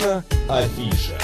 Наша 0.00 0.24
афиша. 0.48 1.18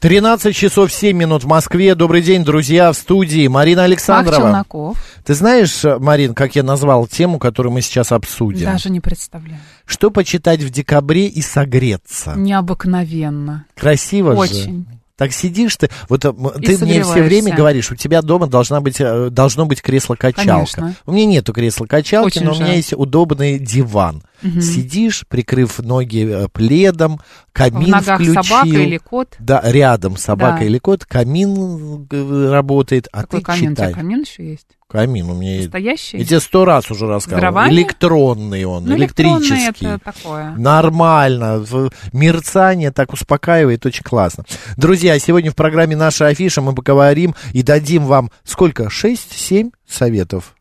13 0.00 0.54
часов 0.54 0.92
7 0.92 1.16
минут 1.16 1.44
в 1.44 1.46
Москве. 1.46 1.94
Добрый 1.94 2.22
день, 2.22 2.44
друзья, 2.44 2.92
в 2.92 2.96
студии 2.96 3.46
Марина 3.48 3.84
Александрова. 3.84 4.38
Челноков. 4.42 4.98
Ты 5.24 5.34
знаешь, 5.34 5.84
Марин, 5.84 6.34
как 6.34 6.54
я 6.54 6.62
назвал 6.62 7.06
тему, 7.06 7.38
которую 7.38 7.72
мы 7.72 7.82
сейчас 7.82 8.12
обсудим? 8.12 8.66
Даже 8.66 8.90
не 8.90 9.00
представляю. 9.00 9.60
Что 9.86 10.10
почитать 10.10 10.60
в 10.62 10.70
декабре 10.70 11.26
и 11.28 11.40
согреться? 11.40 12.34
Необыкновенно. 12.36 13.66
Красиво 13.76 14.32
же. 14.32 14.38
Очень. 14.40 14.86
Так 15.16 15.32
сидишь 15.34 15.76
ты, 15.76 15.90
вот 16.08 16.24
И 16.24 16.66
ты 16.66 16.82
мне 16.82 17.02
все 17.02 17.22
время 17.22 17.54
говоришь, 17.54 17.90
у 17.90 17.94
тебя 17.94 18.22
дома 18.22 18.46
должна 18.46 18.80
быть, 18.80 19.00
э, 19.00 19.28
должно 19.28 19.66
быть 19.66 19.82
кресло-качалка. 19.82 20.54
Конечно. 20.54 20.94
У 21.04 21.12
меня 21.12 21.26
нету 21.26 21.52
кресла-качалки, 21.52 22.38
Очень 22.38 22.44
но 22.46 22.52
у 22.52 22.54
меня 22.54 22.68
жаль. 22.68 22.76
есть 22.76 22.94
удобный 22.94 23.58
диван. 23.58 24.22
Сидишь, 24.42 25.24
прикрыв 25.28 25.78
ноги 25.80 26.26
э, 26.26 26.48
пледом, 26.52 27.20
камин 27.52 27.84
в 27.84 27.88
ногах 27.88 28.20
включил. 28.20 28.42
собака 28.42 28.66
или 28.68 28.96
кот. 28.98 29.36
Да, 29.38 29.60
рядом 29.64 30.16
собака 30.16 30.58
Да. 30.60 30.64
или 30.64 30.78
кот, 30.78 31.04
камин 31.04 32.06
э, 32.10 32.50
работает, 32.50 33.08
а 33.12 33.22
Какой 33.22 33.40
ты 33.40 33.44
камин? 33.46 33.72
У 33.72 33.74
тебя 33.74 33.86
читай. 33.88 33.92
камин 33.94 34.20
еще 34.22 34.50
есть? 34.50 34.66
Камин 34.88 35.30
у 35.30 35.34
меня 35.34 35.52
есть. 35.56 35.64
Настоящий? 35.66 36.18
Я 36.18 36.24
тебе 36.24 36.40
сто 36.40 36.64
раз 36.64 36.90
уже 36.90 37.06
рассказывал. 37.06 37.40
дровами? 37.40 37.72
Электронный 37.72 38.64
он, 38.64 38.86
ну, 38.86 38.96
электрический. 38.96 39.86
это 39.86 40.00
такое. 40.04 40.50
Нормально. 40.56 41.64
Мерцание 42.12 42.90
так 42.90 43.12
успокаивает, 43.12 43.86
очень 43.86 44.02
классно. 44.02 44.44
Друзья, 44.76 45.16
сегодня 45.18 45.50
в 45.52 45.54
программе 45.54 45.94
«Наша 45.96 46.26
афиша» 46.26 46.60
мы 46.60 46.74
поговорим 46.74 47.34
и 47.52 47.62
дадим 47.62 48.04
вам 48.06 48.30
сколько? 48.44 48.90
Шесть-семь 48.90 49.70
советов? 49.88 50.54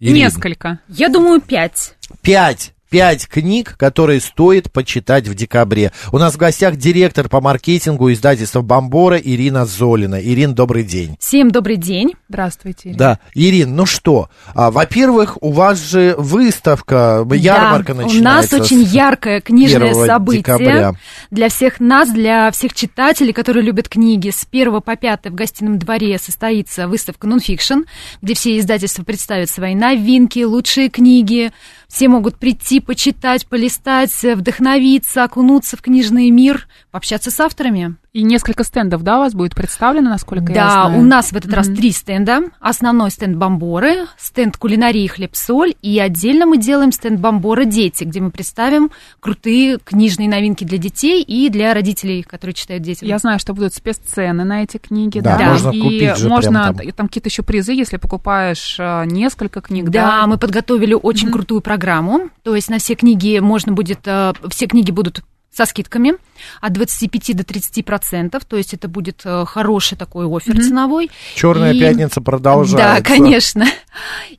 Ирина? 0.00 0.24
Несколько. 0.24 0.80
Я 0.88 1.08
думаю, 1.08 1.40
пять. 1.40 1.94
Пять. 2.22 2.72
Пять 2.90 3.28
книг, 3.28 3.76
которые 3.78 4.20
стоит 4.20 4.72
почитать 4.72 5.28
в 5.28 5.34
декабре. 5.36 5.92
У 6.10 6.18
нас 6.18 6.34
в 6.34 6.38
гостях 6.38 6.74
директор 6.74 7.28
по 7.28 7.40
маркетингу 7.40 8.12
издательства 8.12 8.62
«Бомбора» 8.62 9.16
Ирина 9.16 9.64
Золина. 9.64 10.20
Ирин, 10.20 10.56
добрый 10.56 10.82
день. 10.82 11.16
Всем 11.20 11.52
добрый 11.52 11.76
день. 11.76 12.14
Здравствуйте. 12.28 12.88
Ирина. 12.88 12.98
Да, 12.98 13.18
Ирин, 13.34 13.76
ну 13.76 13.86
что, 13.86 14.28
а, 14.54 14.72
во-первых, 14.72 15.38
у 15.40 15.52
вас 15.52 15.80
же 15.80 16.16
выставка, 16.18 17.24
ярмарка 17.30 17.94
Да, 17.94 18.02
начинается. 18.02 18.56
У 18.56 18.58
нас 18.58 18.66
очень 18.66 18.82
яркое 18.82 19.40
книжное 19.40 19.92
1 19.92 20.06
событие 20.06 20.42
декабря. 20.42 20.94
для 21.30 21.48
всех 21.48 21.78
нас, 21.78 22.10
для 22.10 22.50
всех 22.50 22.74
читателей, 22.74 23.32
которые 23.32 23.64
любят 23.64 23.88
книги. 23.88 24.30
С 24.30 24.44
1 24.50 24.80
по 24.80 24.96
5 24.96 25.26
в 25.26 25.34
гостином 25.36 25.78
дворе 25.78 26.18
состоится 26.18 26.88
выставка 26.88 27.28
«Нонфикшн», 27.28 27.82
где 28.20 28.34
все 28.34 28.58
издательства 28.58 29.04
представят 29.04 29.48
свои 29.48 29.76
новинки, 29.76 30.42
лучшие 30.42 30.88
книги. 30.88 31.52
Все 31.90 32.08
могут 32.08 32.38
прийти, 32.38 32.78
почитать, 32.78 33.48
полистать, 33.48 34.12
вдохновиться, 34.22 35.24
окунуться 35.24 35.76
в 35.76 35.82
книжный 35.82 36.30
мир, 36.30 36.68
пообщаться 36.92 37.32
с 37.32 37.40
авторами. 37.40 37.96
И 38.12 38.22
несколько 38.24 38.64
стендов, 38.64 39.04
да, 39.04 39.18
у 39.18 39.20
вас 39.20 39.34
будет 39.34 39.54
представлено, 39.54 40.10
насколько 40.10 40.52
я 40.52 40.54
Да, 40.64 40.70
знаю? 40.86 40.98
у 40.98 41.02
нас 41.04 41.30
в 41.30 41.36
этот 41.36 41.52
раз 41.54 41.68
Мгм. 41.68 41.76
три 41.76 41.92
стенда. 41.92 42.40
Основной 42.58 43.08
стенд 43.12 43.36
Бомборы, 43.36 44.06
стенд 44.18 44.56
кулинарии 44.56 45.06
хлеб-соль, 45.06 45.74
и 45.80 45.96
отдельно 46.00 46.44
мы 46.44 46.58
делаем 46.58 46.90
стенд 46.90 47.20
Бомбора 47.20 47.64
Дети, 47.64 48.02
где 48.02 48.18
мы 48.20 48.32
представим 48.32 48.90
крутые 49.20 49.78
книжные 49.78 50.28
новинки 50.28 50.64
для 50.64 50.78
детей 50.78 51.22
и 51.22 51.48
для 51.50 51.72
родителей, 51.72 52.24
которые 52.24 52.54
читают 52.54 52.82
детям. 52.82 53.08
Я 53.08 53.18
знаю, 53.18 53.38
что 53.38 53.54
будут 53.54 53.74
спеццены 53.74 54.42
на 54.42 54.64
эти 54.64 54.78
книги, 54.78 55.20
Да, 55.20 55.38
да, 55.38 55.50
можно 55.52 55.70
и 55.70 55.80
купить 55.80 56.16
же 56.16 56.28
можно 56.28 56.62
прям 56.64 56.74
там. 56.78 56.88
и 56.88 56.90
там 56.90 57.06
какие-то 57.06 57.28
еще 57.28 57.44
призы, 57.44 57.74
если 57.74 57.96
покупаешь 57.96 58.74
э, 58.80 59.04
несколько 59.06 59.60
книг, 59.60 59.84
Да, 59.90 60.22
да. 60.22 60.26
мы 60.26 60.36
подготовили 60.36 60.94
очень 60.94 61.30
крутую 61.30 61.60
программу. 61.60 62.30
То 62.42 62.56
есть 62.56 62.70
на 62.70 62.78
все 62.78 62.96
книги 62.96 63.38
можно 63.38 63.70
будет, 63.72 64.00
э, 64.06 64.32
все 64.48 64.66
книги 64.66 64.90
будут 64.90 65.22
со 65.52 65.66
скидками 65.66 66.14
от 66.60 66.72
25 66.72 67.36
до 67.36 67.44
30 67.44 67.84
процентов, 67.84 68.44
то 68.44 68.56
есть 68.56 68.72
это 68.72 68.88
будет 68.88 69.22
э, 69.24 69.44
хороший 69.46 69.98
такой 69.98 70.26
офер 70.26 70.60
ценовой. 70.62 71.10
Черная 71.34 71.72
И- 71.72 71.80
пятница 71.80 72.20
продолжается. 72.20 72.76
Да, 72.76 73.00
конечно. 73.16 73.66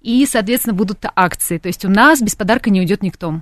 И, 0.01 0.25
соответственно, 0.25 0.73
будут 0.73 1.03
акции. 1.15 1.57
То 1.57 1.67
есть 1.67 1.83
у 1.85 1.89
нас 1.89 2.21
без 2.21 2.35
подарка 2.35 2.69
не 2.69 2.79
уйдет 2.79 3.03
никто. 3.03 3.41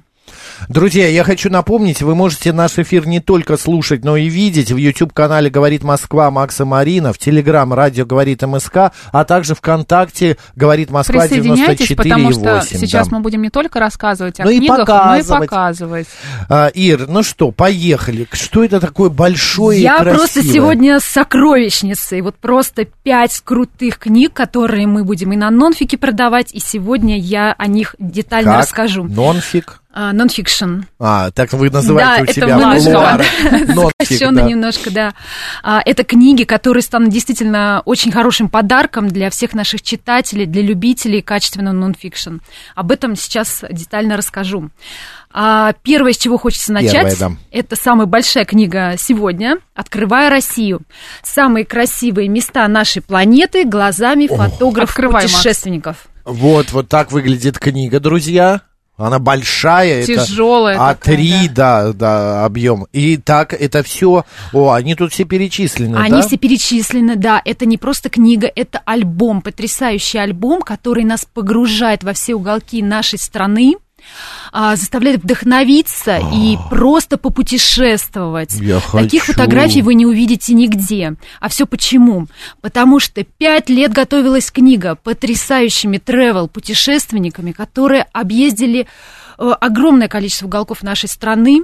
Друзья, 0.67 1.07
я 1.07 1.23
хочу 1.23 1.49
напомнить, 1.49 2.01
вы 2.01 2.15
можете 2.15 2.51
наш 2.53 2.77
эфир 2.77 3.07
не 3.07 3.19
только 3.19 3.57
слушать, 3.57 4.03
но 4.03 4.17
и 4.17 4.27
видеть 4.29 4.71
в 4.71 4.77
YouTube-канале 4.77 5.49
«Говорит 5.49 5.83
Москва» 5.83 6.29
Макса 6.31 6.65
Марина, 6.65 7.13
в 7.13 7.17
Телеграм 7.17 7.73
«Радио 7.73 8.05
говорит 8.05 8.41
МСК», 8.41 8.91
а 9.11 9.23
также 9.25 9.55
ВКонтакте 9.55 10.37
«Говорит 10.55 10.89
Москва» 10.91 11.21
Присоединяйтесь, 11.21 11.91
94,8. 11.91 11.95
потому 11.95 12.31
что 12.31 12.41
да. 12.43 12.61
сейчас 12.61 13.11
мы 13.11 13.19
будем 13.21 13.41
не 13.41 13.49
только 13.49 13.79
рассказывать 13.79 14.39
о 14.39 14.43
Ну 14.43 14.49
и 14.49 14.57
книгах, 14.57 14.77
но 14.77 14.83
и 14.83 14.85
показывать. 14.87 15.49
показывать. 15.49 16.07
А, 16.49 16.67
Ир, 16.67 17.07
ну 17.07 17.23
что, 17.23 17.51
поехали. 17.51 18.27
Что 18.31 18.63
это 18.63 18.79
такое 18.79 19.09
большое 19.09 19.81
Я 19.81 19.95
и 19.95 19.99
красивое? 19.99 20.15
просто 20.17 20.43
сегодня 20.43 20.99
сокровищница. 20.99 22.15
И 22.15 22.21
вот 22.21 22.35
просто 22.35 22.85
пять 22.85 23.39
крутых 23.43 23.97
книг, 23.99 24.33
которые 24.33 24.87
мы 24.87 25.03
будем 25.03 25.31
и 25.33 25.37
на 25.37 25.49
нонфике 25.49 25.97
продавать. 25.97 26.53
И 26.53 26.59
сегодня 26.59 27.17
я 27.17 27.53
о 27.57 27.67
них 27.67 27.95
детально 27.99 28.51
Как? 28.53 28.61
расскажу. 28.63 29.03
Нонфик? 29.03 29.81
А, 29.91 30.13
Нонфикшн. 30.13 30.81
А, 30.99 31.31
так 31.31 31.51
вы 31.53 31.71
называете 31.71 32.17
Да, 32.17 32.21
у 32.21 32.23
это 32.23 32.33
себя 32.33 32.57
мы 32.59 32.79
кулуары. 32.79 33.25
Сокращенно 33.99 34.41
да. 34.41 34.47
немножко, 34.47 34.91
да. 34.91 35.13
А, 35.63 35.81
Это 35.83 36.03
книги, 36.03 36.43
которые 36.43 36.83
станут 36.83 37.09
действительно 37.09 37.81
очень 37.85 38.11
хорошим 38.11 38.49
подарком 38.49 39.07
для 39.07 39.31
всех 39.31 39.53
наших 39.53 39.81
читателей, 39.81 40.45
для 40.45 40.61
любителей 40.61 41.23
качественного 41.23 41.73
нонфикшн. 41.73 42.37
Об 42.75 42.91
этом 42.91 43.15
сейчас 43.15 43.63
детально 43.71 44.15
расскажу. 44.15 44.69
А, 45.31 45.73
Первое, 45.81 46.13
с 46.13 46.17
чего 46.17 46.37
хочется 46.37 46.71
Первое, 46.71 47.03
начать, 47.03 47.19
да. 47.19 47.31
это 47.49 47.75
самая 47.75 48.05
большая 48.05 48.45
книга 48.45 48.93
сегодня 48.95 49.57
«Открывая 49.73 50.29
Россию». 50.29 50.81
Самые 51.23 51.65
красивые 51.65 52.27
места 52.27 52.67
нашей 52.67 53.01
планеты 53.01 53.65
глазами 53.65 54.27
фотографов-путешественников. 54.27 56.07
Вот, 56.25 56.71
вот 56.73 56.89
так 56.89 57.11
выглядит 57.11 57.57
книга, 57.57 57.99
друзья. 57.99 58.61
Она 58.99 59.17
большая, 59.17 60.05
Тяжелая 60.05 60.75
это 60.75 60.99
такая, 60.99 61.15
А3, 61.15 61.49
да, 61.53 61.93
да, 61.93 62.43
объем. 62.43 62.85
И 62.91 63.15
так 63.15 63.53
это 63.53 63.81
все. 63.81 64.25
О, 64.51 64.71
они 64.71 64.93
тут 64.95 65.13
все 65.13 65.23
перечислены, 65.23 65.95
Они 65.95 66.21
да? 66.21 66.27
все 66.27 66.37
перечислены, 66.37 67.15
да. 67.15 67.41
Это 67.45 67.65
не 67.65 67.77
просто 67.77 68.09
книга, 68.09 68.51
это 68.53 68.81
альбом, 68.83 69.41
потрясающий 69.41 70.17
альбом, 70.17 70.61
который 70.61 71.05
нас 71.05 71.25
погружает 71.25 72.03
во 72.03 72.11
все 72.11 72.35
уголки 72.35 72.83
нашей 72.83 73.19
страны, 73.19 73.77
а, 74.51 74.75
заставляет 74.75 75.23
вдохновиться 75.23 76.19
и 76.33 76.57
просто 76.69 77.17
попутешествовать. 77.17 78.53
Я 78.55 78.79
Таких 78.79 79.21
хочу. 79.23 79.33
фотографий 79.33 79.81
вы 79.81 79.93
не 79.93 80.05
увидите 80.05 80.53
нигде. 80.53 81.15
А 81.39 81.49
все 81.49 81.65
почему? 81.65 82.27
Потому 82.61 82.99
что 82.99 83.23
пять 83.23 83.69
лет 83.69 83.91
готовилась 83.91 84.51
книга 84.51 84.95
потрясающими 84.95 85.97
тревел-путешественниками, 85.97 87.51
которые 87.51 88.07
объездили 88.13 88.87
э, 89.37 89.51
огромное 89.59 90.07
количество 90.07 90.47
уголков 90.47 90.83
нашей 90.83 91.09
страны, 91.09 91.63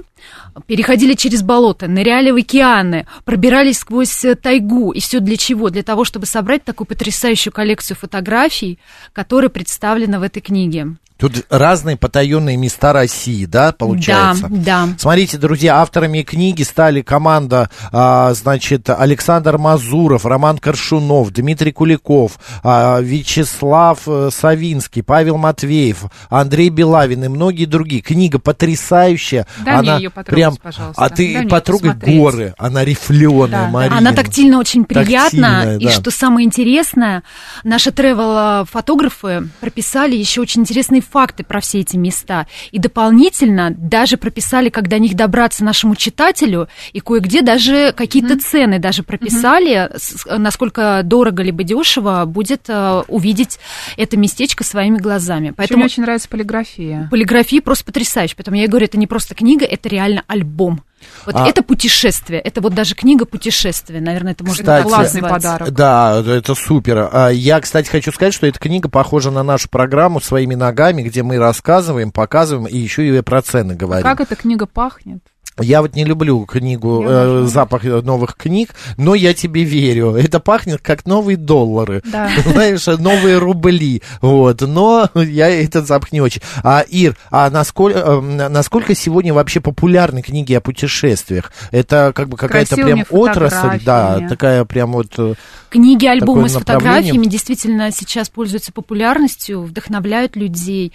переходили 0.66 1.14
через 1.14 1.42
болото, 1.42 1.88
ныряли 1.88 2.30
в 2.30 2.36
океаны, 2.36 3.06
пробирались 3.24 3.78
сквозь 3.78 4.24
э, 4.24 4.34
тайгу. 4.34 4.92
И 4.92 5.00
все 5.00 5.20
для 5.20 5.36
чего? 5.36 5.70
Для 5.70 5.82
того, 5.82 6.04
чтобы 6.04 6.26
собрать 6.26 6.64
такую 6.64 6.86
потрясающую 6.86 7.52
коллекцию 7.52 7.96
фотографий, 7.96 8.78
которая 9.12 9.48
представлена 9.48 10.18
в 10.18 10.22
этой 10.22 10.40
книге. 10.40 10.96
Тут 11.18 11.46
разные 11.48 11.96
потаенные 11.96 12.58
места 12.58 12.92
России, 12.92 13.46
да, 13.46 13.72
получается? 13.72 14.48
Да, 14.50 14.86
да. 14.86 14.88
Смотрите, 14.98 15.38
друзья, 15.38 15.76
авторами 15.76 16.20
книги 16.20 16.62
стали 16.62 17.00
команда, 17.00 17.70
а, 17.90 18.34
значит, 18.34 18.90
Александр 18.90 19.56
Мазуров, 19.56 20.26
Роман 20.26 20.58
Коршунов, 20.58 21.32
Дмитрий 21.32 21.72
Куликов, 21.72 22.38
а, 22.62 23.00
Вячеслав 23.00 24.00
э, 24.06 24.28
Савинский, 24.30 25.02
Павел 25.02 25.38
Матвеев, 25.38 26.04
Андрей 26.28 26.68
Белавин 26.68 27.24
и 27.24 27.28
многие 27.28 27.64
другие. 27.64 28.02
Книга 28.02 28.38
потрясающая. 28.38 29.46
Мне 29.60 29.72
она 29.72 29.98
её 30.06 30.10
потрогать, 30.10 30.34
прям, 30.34 30.56
пожалуйста. 30.56 31.02
А 31.04 31.08
ты 31.08 31.46
потрогай 31.48 31.90
посмотреть. 31.92 32.16
горы, 32.18 32.54
она 32.58 32.84
рифленая, 32.84 33.46
Да, 33.50 33.64
да. 33.66 33.68
Марина. 33.70 33.98
Она 33.98 34.12
тактильно 34.12 34.58
очень 34.58 34.84
приятна, 34.84 35.14
Тактильная, 35.62 35.78
и 35.78 35.84
да. 35.84 35.90
что 35.90 36.10
самое 36.10 36.46
интересное, 36.46 37.22
наши 37.64 37.90
тревел-фотографы 37.92 39.48
прописали 39.60 40.16
еще 40.16 40.40
очень 40.40 40.62
интересные 40.62 41.02
факты 41.02 41.44
про 41.44 41.60
все 41.60 41.80
эти 41.80 41.96
места. 41.96 42.46
И 42.70 42.78
дополнительно 42.78 43.70
даже 43.76 44.16
прописали, 44.16 44.68
как 44.68 44.88
до 44.88 44.98
них 44.98 45.14
добраться 45.14 45.64
нашему 45.64 45.96
читателю, 45.96 46.68
и 46.92 47.00
кое-где 47.00 47.42
даже 47.42 47.92
какие-то 47.96 48.38
цены 48.38 48.78
даже 48.78 49.02
прописали, 49.02 49.90
с- 49.96 50.26
насколько 50.38 51.00
дорого 51.04 51.42
либо 51.42 51.62
дешево 51.62 52.24
будет 52.26 52.62
э, 52.68 53.02
увидеть 53.08 53.58
это 53.96 54.16
местечко 54.16 54.64
своими 54.64 54.98
глазами. 54.98 55.46
Еще 55.46 55.54
Поэтому 55.54 55.78
Мне 55.78 55.86
очень 55.86 56.02
нравится 56.02 56.28
полиграфия. 56.28 57.08
полиграфия 57.10 57.60
просто 57.60 57.84
потрясающая. 57.84 58.36
Поэтому 58.36 58.56
я 58.56 58.64
и 58.64 58.66
говорю, 58.66 58.86
это 58.86 58.98
не 58.98 59.06
просто 59.06 59.34
книга, 59.34 59.64
это 59.64 59.88
реально 59.96 60.22
альбом. 60.26 60.82
Вот 61.24 61.34
А- 61.34 61.46
это 61.46 61.62
путешествие, 61.62 62.40
это 62.40 62.60
вот 62.60 62.74
даже 62.74 62.94
книга 62.94 63.24
путешествия, 63.24 64.00
наверное, 64.00 64.32
это 64.32 64.44
можно 64.44 64.62
Кстати, 64.62 64.86
классный 64.86 65.22
подарок. 65.22 65.70
Да, 65.70 66.22
это 66.24 66.54
супер. 66.54 67.08
А, 67.12 67.28
Я, 67.30 67.60
кстати, 67.60 67.88
хочу 67.88 68.12
сказать, 68.12 68.34
что 68.34 68.46
эта 68.46 68.58
книга 68.58 68.88
похожа 68.88 69.30
на 69.30 69.42
нашу 69.42 69.68
программу 69.68 70.20
«Своими 70.20 70.54
ногами», 70.54 71.02
где 71.02 71.22
мы 71.22 71.38
рассказываем, 71.38 72.12
показываем 72.12 72.66
и 72.66 72.76
еще 72.76 73.06
и 73.06 73.20
про 73.22 73.42
цены 73.42 73.74
говорим. 73.74 74.04
Как 74.04 74.20
эта 74.20 74.36
книга 74.36 74.66
пахнет? 74.66 75.22
Я 75.60 75.80
вот 75.82 75.94
не 75.94 76.04
люблю 76.04 76.44
книгу 76.44 77.04
э, 77.06 77.46
запах 77.46 77.84
новых 77.84 78.36
книг, 78.36 78.74
но 78.96 79.14
я 79.14 79.32
тебе 79.34 79.64
верю. 79.64 80.14
Это 80.16 80.40
пахнет 80.40 80.80
как 80.82 81.06
новые 81.06 81.36
доллары. 81.36 82.02
Да. 82.04 82.30
Знаешь, 82.44 82.86
новые 82.86 83.38
рубли. 83.38 84.02
Вот. 84.20 84.60
Но 84.60 85.08
я 85.14 85.48
этот 85.48 85.86
запах 85.86 86.12
не 86.12 86.20
очень. 86.20 86.42
А, 86.62 86.80
Ир, 86.80 87.16
а 87.30 87.50
насколько, 87.50 87.98
э, 87.98 88.48
насколько 88.48 88.94
сегодня 88.94 89.32
вообще 89.32 89.60
популярны 89.60 90.22
книги 90.22 90.52
о 90.54 90.60
путешествиях? 90.60 91.52
Это 91.70 92.12
как 92.14 92.28
бы 92.28 92.36
какая-то 92.36 92.76
прям 92.76 93.04
отрасль, 93.10 93.80
да, 93.84 94.20
такая 94.28 94.64
прям 94.64 94.92
вот... 94.92 95.14
э, 95.18 95.34
Книги, 95.70 96.06
альбомы 96.06 96.48
с 96.48 96.54
фотографиями 96.54 97.26
действительно 97.26 97.90
сейчас 97.90 98.28
пользуются 98.28 98.72
популярностью, 98.72 99.62
вдохновляют 99.62 100.36
людей, 100.36 100.92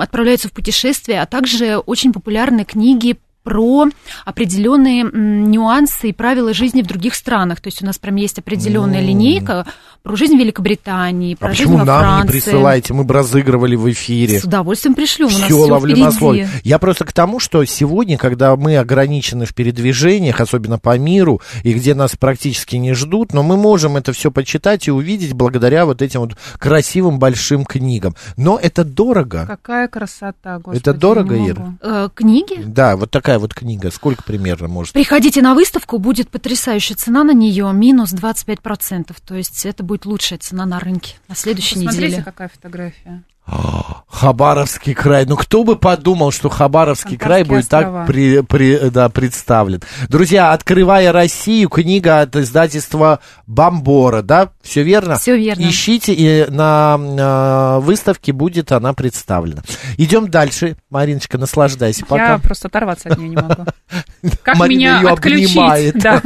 отправляются 0.00 0.48
в 0.48 0.52
путешествия, 0.52 1.20
а 1.20 1.26
также 1.26 1.78
очень 1.78 2.12
популярны 2.12 2.64
книги 2.64 3.18
про 3.46 3.86
определенные 4.24 5.04
нюансы 5.04 6.08
и 6.08 6.12
правила 6.12 6.52
жизни 6.52 6.82
в 6.82 6.86
других 6.86 7.14
странах. 7.14 7.60
То 7.60 7.68
есть 7.68 7.80
у 7.80 7.86
нас 7.86 7.96
прям 7.96 8.16
есть 8.16 8.40
определенная 8.40 8.98
М. 9.00 9.06
линейка 9.06 9.66
про 10.02 10.16
жизнь 10.16 10.36
в 10.36 10.40
Великобритании, 10.40 11.36
про 11.36 11.50
А 11.50 11.52
жизнь 11.52 11.62
почему 11.64 11.78
во 11.78 11.84
нам 11.84 12.00
Франции. 12.00 12.26
не 12.26 12.32
присылаете? 12.32 12.92
Мы 12.94 13.04
бы 13.04 13.14
разыгрывали 13.14 13.76
в 13.76 13.88
эфире. 13.92 14.40
С 14.40 14.44
удовольствием 14.44 14.94
пришлю. 14.96 15.28
У 15.28 15.30
нас 15.30 15.42
Все 15.42 15.54
ловлю 15.54 15.96
на 15.96 16.10
слове. 16.10 16.48
Я 16.64 16.80
просто 16.80 17.04
к 17.04 17.12
тому, 17.12 17.38
что 17.38 17.64
сегодня, 17.64 18.18
когда 18.18 18.56
мы 18.56 18.76
ограничены 18.78 19.46
в 19.46 19.54
передвижениях, 19.54 20.40
особенно 20.40 20.78
по 20.80 20.98
миру, 20.98 21.40
и 21.62 21.72
где 21.72 21.94
нас 21.94 22.16
практически 22.16 22.74
не 22.76 22.94
ждут, 22.94 23.32
но 23.32 23.44
мы 23.44 23.56
можем 23.56 23.96
это 23.96 24.12
все 24.12 24.32
почитать 24.32 24.88
и 24.88 24.90
увидеть 24.90 25.34
благодаря 25.34 25.86
вот 25.86 26.02
этим 26.02 26.20
вот 26.20 26.36
красивым 26.58 27.20
большим 27.20 27.64
книгам. 27.64 28.16
Но 28.36 28.58
это 28.60 28.82
дорого. 28.84 29.44
Какая 29.46 29.86
красота, 29.86 30.56
господи. 30.58 30.78
Это 30.78 30.92
дорого, 30.94 31.38
не 31.38 31.48
Ир? 31.48 31.58
могу. 31.60 31.72
Э, 31.82 32.08
Книги? 32.12 32.60
Да, 32.64 32.96
вот 32.96 33.10
такая 33.10 33.35
вот 33.38 33.54
книга. 33.54 33.90
Сколько 33.90 34.22
примерно 34.22 34.68
может? 34.68 34.92
Приходите 34.92 35.42
на 35.42 35.54
выставку, 35.54 35.98
будет 35.98 36.28
потрясающая 36.28 36.96
цена 36.96 37.24
на 37.24 37.32
нее, 37.32 37.70
минус 37.72 38.12
25%. 38.12 39.14
То 39.26 39.34
есть 39.34 39.66
это 39.66 39.82
будет 39.82 40.06
лучшая 40.06 40.38
цена 40.38 40.66
на 40.66 40.78
рынке 40.78 41.16
на 41.28 41.34
следующей 41.34 41.76
Посмотрите, 41.76 42.06
неделе. 42.06 42.22
какая 42.22 42.48
фотография. 42.48 43.22
Хабаровский 43.46 44.94
край. 44.94 45.24
Ну, 45.26 45.36
кто 45.36 45.62
бы 45.62 45.76
подумал, 45.76 46.32
что 46.32 46.48
Хабаровский 46.48 47.16
край 47.16 47.44
будет 47.44 47.68
так 47.68 47.86
острова. 47.86 48.06
при- 48.06 48.40
при- 48.40 48.88
да, 48.90 49.08
представлен. 49.08 49.82
Друзья, 50.08 50.52
«Открывая 50.52 51.12
Россию», 51.12 51.68
книга 51.68 52.22
от 52.22 52.34
издательства 52.34 53.20
«Бомбора», 53.46 54.22
да? 54.22 54.50
Все 54.62 54.82
верно? 54.82 55.16
Все 55.18 55.36
верно. 55.36 55.62
Ищите, 55.62 56.12
и 56.12 56.46
на 56.50 56.98
э, 56.98 57.80
выставке 57.84 58.32
будет 58.32 58.72
она 58.72 58.94
представлена. 58.94 59.62
Идем 59.96 60.28
дальше. 60.28 60.76
Мариночка, 60.90 61.38
наслаждайся. 61.38 62.04
Пока. 62.06 62.32
Я 62.32 62.38
просто 62.38 62.66
оторваться 62.68 63.10
от 63.10 63.18
нее 63.18 63.28
не 63.28 63.36
могу. 63.36 63.64
Как 64.42 64.56
Марина 64.56 64.98
меня 65.00 65.12
отключить? 65.12 65.50
обнимает. 65.50 65.94
Да. 65.98 66.20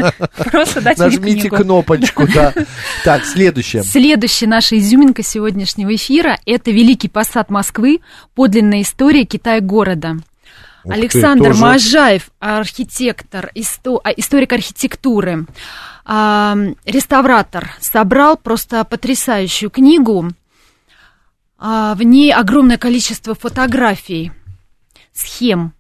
Просто 0.51 0.81
дать 0.81 0.97
мне 0.99 1.07
Нажмите 1.09 1.41
книгу. 1.49 1.57
кнопочку, 1.57 2.27
да. 2.33 2.55
Так, 3.05 3.25
следующее. 3.25 3.83
Следующая 3.83 4.47
наша 4.47 4.79
изюминка 4.79 5.23
сегодняшнего 5.23 5.95
эфира– 5.95 6.39
это 6.47 6.71
Великий 6.71 7.09
посад 7.11 7.51
Москвы, 7.51 8.01
подлинная 8.35 8.83
история 8.83 9.25
Китай-города. 9.25 10.17
Ух 10.83 10.95
ты, 10.95 10.99
Александр 10.99 11.49
тоже- 11.49 11.61
Можаев, 11.65 12.31
архитектор, 12.39 13.51
исто- 13.55 14.01
а, 14.03 14.11
историк 14.11 14.53
архитектуры, 14.53 15.47
а, 16.07 16.57
реставратор, 16.87 17.71
собрал 17.81 18.37
просто 18.37 18.83
потрясающую 18.85 19.71
книгу. 19.71 20.31
А, 21.59 21.95
В 21.95 22.03
ней 22.03 22.33
огромное 22.33 22.79
количество 22.79 23.35
фотографий, 23.35 24.33
схем, 25.13 25.75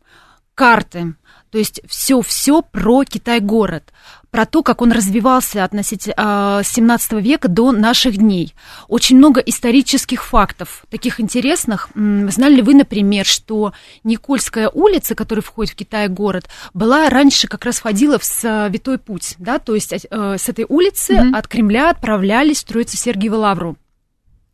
карты. 0.55 1.15
То 1.50 1.58
есть 1.58 1.81
все-все 1.87 2.62
про 2.62 3.05
Китай-город, 3.05 3.93
про 4.31 4.47
то, 4.47 4.62
как 4.62 4.82
он 4.82 4.93
развивался 4.93 5.64
относительно 5.64 6.61
с 6.62 6.69
17 6.69 7.12
века 7.14 7.49
до 7.49 7.73
наших 7.73 8.17
дней. 8.17 8.55
Очень 8.87 9.17
много 9.17 9.41
исторических 9.41 10.25
фактов, 10.25 10.85
таких 10.91 11.20
интересных. 11.20 11.88
Знали 11.94 12.55
ли 12.56 12.62
вы, 12.62 12.75
например, 12.75 13.26
что 13.26 13.73
Никольская 14.05 14.69
улица, 14.69 15.17
которая 15.17 15.43
входит 15.43 15.73
в 15.73 15.76
Китай-город, 15.76 16.49
была 16.75 17.08
раньше 17.11 17.49
как 17.49 17.64
раз 17.64 17.81
входила 17.81 18.19
в 18.19 18.25
Святой 18.25 18.99
Путь, 18.99 19.35
да, 19.38 19.58
то 19.58 19.75
есть 19.75 19.93
э, 19.93 20.37
с 20.38 20.49
этой 20.49 20.64
улицы 20.69 21.14
Мгм. 21.14 21.35
от 21.35 21.49
Кремля 21.49 21.91
отправлялись 21.91 22.58
строиться 22.58 22.97
Сергиеву 22.97 23.38
Лавру. 23.38 23.76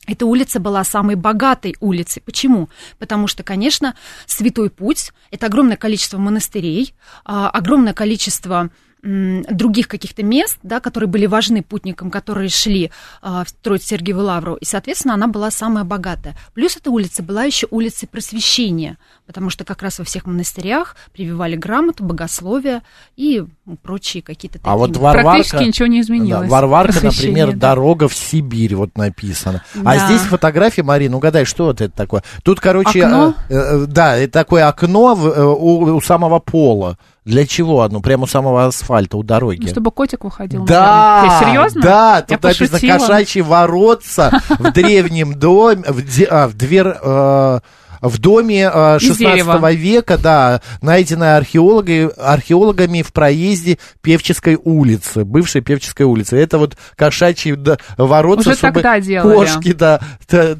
Эта 0.06 0.24
улица 0.24 0.60
была 0.60 0.84
самой 0.84 1.16
богатой 1.16 1.74
улицей. 1.80 2.22
Почему? 2.24 2.68
Потому 2.98 3.26
что, 3.26 3.42
конечно, 3.42 3.94
Святой 4.26 4.70
Путь– 4.70 5.12
это 5.30 5.46
огромное 5.46 5.76
количество 5.76 6.18
монастырей, 6.18 6.94
а, 7.24 7.50
огромное 7.50 7.92
количество 7.92 8.70
других 9.06 9.88
каких-то 9.88 10.22
мест, 10.22 10.58
да, 10.62 10.80
которые 10.80 11.08
были 11.08 11.26
важны 11.26 11.62
путникам, 11.62 12.10
которые 12.10 12.48
шли 12.48 12.90
а, 13.22 13.44
в- 13.44 13.48
строить 13.48 13.84
Сергиеву 13.84 14.22
Лавру, 14.22 14.54
и, 14.56 14.64
соответственно, 14.64 15.14
она 15.14 15.28
была 15.28 15.50
самая 15.50 15.84
богатая. 15.84 16.36
Плюс 16.54 16.76
эта 16.76 16.90
улица 16.90 17.22
была 17.22 17.44
еще 17.44 17.66
улицей 17.70 18.08
просвещения, 18.08 18.98
потому 19.26 19.50
что 19.50 19.64
как 19.64 19.82
раз 19.82 19.98
во 19.98 20.04
всех 20.04 20.26
монастырях 20.26 20.96
прививали 21.12 21.56
грамоту, 21.56 22.04
богословие 22.04 22.82
и 23.16 23.44
прочие 23.82 24.22
какие-то 24.22 24.58
такие... 24.58 24.72
А 24.72 24.76
вот. 24.76 24.96
Варварка... 24.96 25.30
Практически 25.30 25.62
ничего 25.64 25.86
не 25.86 26.00
изменилось. 26.00 26.48
Да, 26.48 26.54
Варварка, 26.54 27.04
например, 27.04 27.52
да. 27.52 27.70
дорога 27.70 28.08
в 28.08 28.14
Сибирь, 28.14 28.74
вот 28.74 28.96
написано. 28.96 29.62
А 29.84 29.94
Да. 29.96 30.06
здесь 30.06 30.20
фотография, 30.22 30.82
Марина, 30.82 31.16
угадай, 31.16 31.44
что 31.44 31.66
вот 31.66 31.80
это 31.80 31.94
такое? 31.94 32.22
Тут, 32.42 32.60
короче, 32.60 33.04
Окно? 33.04 33.34
э, 33.48 33.54
э, 33.54 33.86
да, 33.86 34.16
это 34.16 34.32
такое 34.32 34.66
окно 34.68 35.14
в, 35.14 35.26
э, 35.28 35.44
у, 35.44 35.96
у 35.96 36.00
самого 36.00 36.38
пола. 36.40 36.98
Для 37.26 37.44
чего 37.44 37.82
оно? 37.82 38.00
Прямо 38.00 38.22
у 38.24 38.26
самого 38.28 38.66
асфальта, 38.66 39.16
у 39.16 39.24
дороги. 39.24 39.62
Ну, 39.62 39.68
чтобы 39.68 39.90
котик 39.90 40.22
выходил. 40.22 40.64
Да, 40.64 41.22
наверное. 41.22 41.38
Ты 41.40 41.44
серьезно? 41.46 41.82
да, 41.82 42.16
Я 42.16 42.22
тут 42.22 42.42
написано 42.44 42.68
пошутила. 42.68 42.98
кошачьи 42.98 43.42
воротца 43.42 44.42
в 44.48 44.72
древнем 44.72 45.34
доме, 45.34 45.82
в, 45.88 46.02
а, 46.30 46.46
в 46.46 46.54
двер, 46.54 46.96
э, 47.02 47.60
в 48.00 48.18
доме 48.18 48.70
э, 48.72 48.96
Из 48.96 49.02
16 49.02 49.18
дерева. 49.18 49.72
века, 49.72 50.18
да, 50.18 50.60
найденная 50.82 51.36
археологи, 51.36 52.10
археологами 52.16 53.02
в 53.02 53.12
проезде 53.12 53.78
Певческой 54.02 54.58
улицы, 54.62 55.24
бывшей 55.24 55.60
Певческой 55.60 56.04
улицы. 56.06 56.36
Это 56.36 56.58
вот 56.58 56.76
кошачьи 56.96 57.54
да, 57.54 57.78
воротца, 57.96 58.50
Уже 58.50 58.58
чтобы 58.58 58.74
тогда 58.74 59.00
делали. 59.00 59.34
кошки, 59.36 59.72
да, 59.72 60.00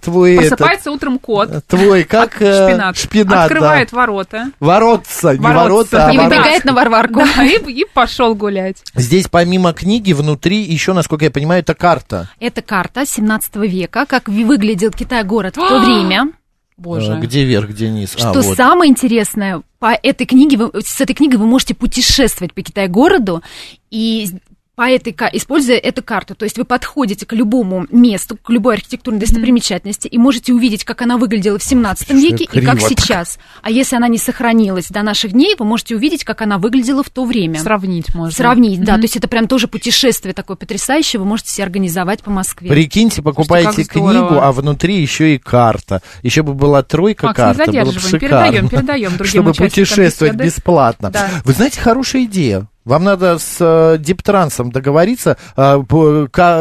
твой 0.01 0.35
этот, 0.37 0.59
Просыпается 0.59 0.91
утром 0.91 1.19
кот. 1.19 1.65
твой, 1.67 2.05
как 2.05 2.41
э, 2.41 2.69
шпинат. 2.69 2.97
шпинат, 2.97 3.45
Открывает 3.51 3.91
да. 3.91 3.97
ворота. 3.97 4.45
Воротца, 4.61 5.33
не 5.33 5.39
Воротца. 5.39 5.63
ворота, 5.63 6.07
а 6.09 6.13
И 6.13 6.19
выбегает 6.19 6.65
на 6.65 6.73
Варварку. 6.73 7.23
Да, 7.37 7.45
и, 7.45 7.57
и 7.73 7.85
пошел 7.93 8.35
гулять. 8.35 8.77
Здесь 8.95 9.29
помимо 9.29 9.73
книги 9.73 10.13
внутри 10.13 10.63
еще, 10.63 10.93
насколько 10.93 11.25
я 11.25 11.31
понимаю, 11.31 11.61
это 11.61 11.75
карта. 11.75 12.29
Это 12.41 12.63
карта 12.63 13.05
17 13.07 13.57
века, 13.57 14.07
как 14.07 14.29
выглядел 14.29 14.91
Китай-город 14.91 15.57
в 15.57 15.69
то 15.69 15.79
время. 15.81 16.29
Боже. 16.77 17.13
Э, 17.13 17.21
Где 17.21 17.45
вверх, 17.45 17.71
где 17.71 17.89
низ? 17.89 18.15
А, 18.17 18.19
Что 18.19 18.41
вот. 18.43 18.57
самое 18.57 18.91
интересное, 18.91 19.63
по 19.79 19.93
этой 20.03 20.27
книге, 20.27 20.57
вы- 20.59 20.71
с 20.83 21.01
этой 21.01 21.15
книгой 21.15 21.39
вы 21.39 21.47
можете 21.47 21.75
путешествовать 21.75 22.53
по 22.53 22.63
Китай-городу 22.63 23.43
и 23.91 24.29
по 24.77 24.91
этой, 24.91 25.17
используя 25.33 25.79
эту 25.79 26.03
карту, 26.03 26.35
то 26.35 26.45
есть 26.45 26.59
вы 26.59 26.67
подходите 26.67 27.25
к 27.25 27.33
любому 27.33 27.87
месту, 27.91 28.37
к 28.37 28.51
любой 28.51 28.75
архитектурной 28.75 29.21
достопримечательности 29.21 30.07
и 30.07 30.19
можете 30.19 30.53
увидеть, 30.53 30.85
как 30.85 31.01
она 31.01 31.17
выглядела 31.17 31.59
в 31.59 31.63
17 31.63 32.05
Что-то 32.05 32.21
веке 32.21 32.45
и 32.45 32.61
как 32.61 32.83
сейчас. 32.83 33.39
А 33.63 33.71
если 33.71 33.97
она 33.97 34.07
не 34.09 34.19
сохранилась 34.19 34.89
до 34.89 35.03
наших 35.03 35.33
дней, 35.33 35.57
вы 35.59 35.65
можете 35.65 35.97
увидеть, 35.97 36.25
как 36.25 36.43
она 36.43 36.59
выглядела 36.59 37.03
в 37.03 37.09
то 37.09 37.25
время. 37.25 37.59
Сравнить 37.59 38.15
можно. 38.15 38.31
Сравнить, 38.31 38.85
да. 38.85 38.93
Мгм. 38.93 39.01
То 39.01 39.05
есть 39.05 39.17
это 39.17 39.29
прям 39.29 39.49
тоже 39.49 39.67
путешествие 39.67 40.35
такое 40.35 40.59
потрясающее, 40.59 41.19
вы 41.19 41.25
можете 41.25 41.53
себе 41.53 41.65
организовать 41.65 42.23
по 42.23 42.31
Москве. 42.31 42.69
Прикиньте, 42.69 43.23
покупаете 43.23 43.73
Слушайте, 43.73 43.93
книгу, 43.93 44.41
а 44.43 44.53
внутри 44.53 45.01
еще 45.01 45.37
и 45.37 45.39
карта. 45.39 46.03
Еще 46.23 46.43
бы 46.43 46.53
была 46.53 46.83
тройка 46.83 47.29
Макс, 47.29 47.39
не 47.39 47.45
карта, 47.45 47.65
было 47.65 47.65
бы 47.65 47.87
задерживаем, 47.93 48.21
шикарно. 48.21 48.45
передаем, 48.45 48.69
передаем 48.69 49.17
другим 49.17 49.31
Чтобы 49.31 49.53
путешествовать 49.55 50.37
бесплатно. 50.37 51.11
Да. 51.11 51.31
Вы 51.45 51.55
знаете, 51.55 51.81
хорошая 51.81 52.25
идея. 52.25 52.69
Вам 52.87 53.03
надо 53.03 53.39
с 53.39 53.57
э, 53.59 53.99
Диптрансом 53.99 54.71
договориться, 54.71 55.37
э, 55.57 55.83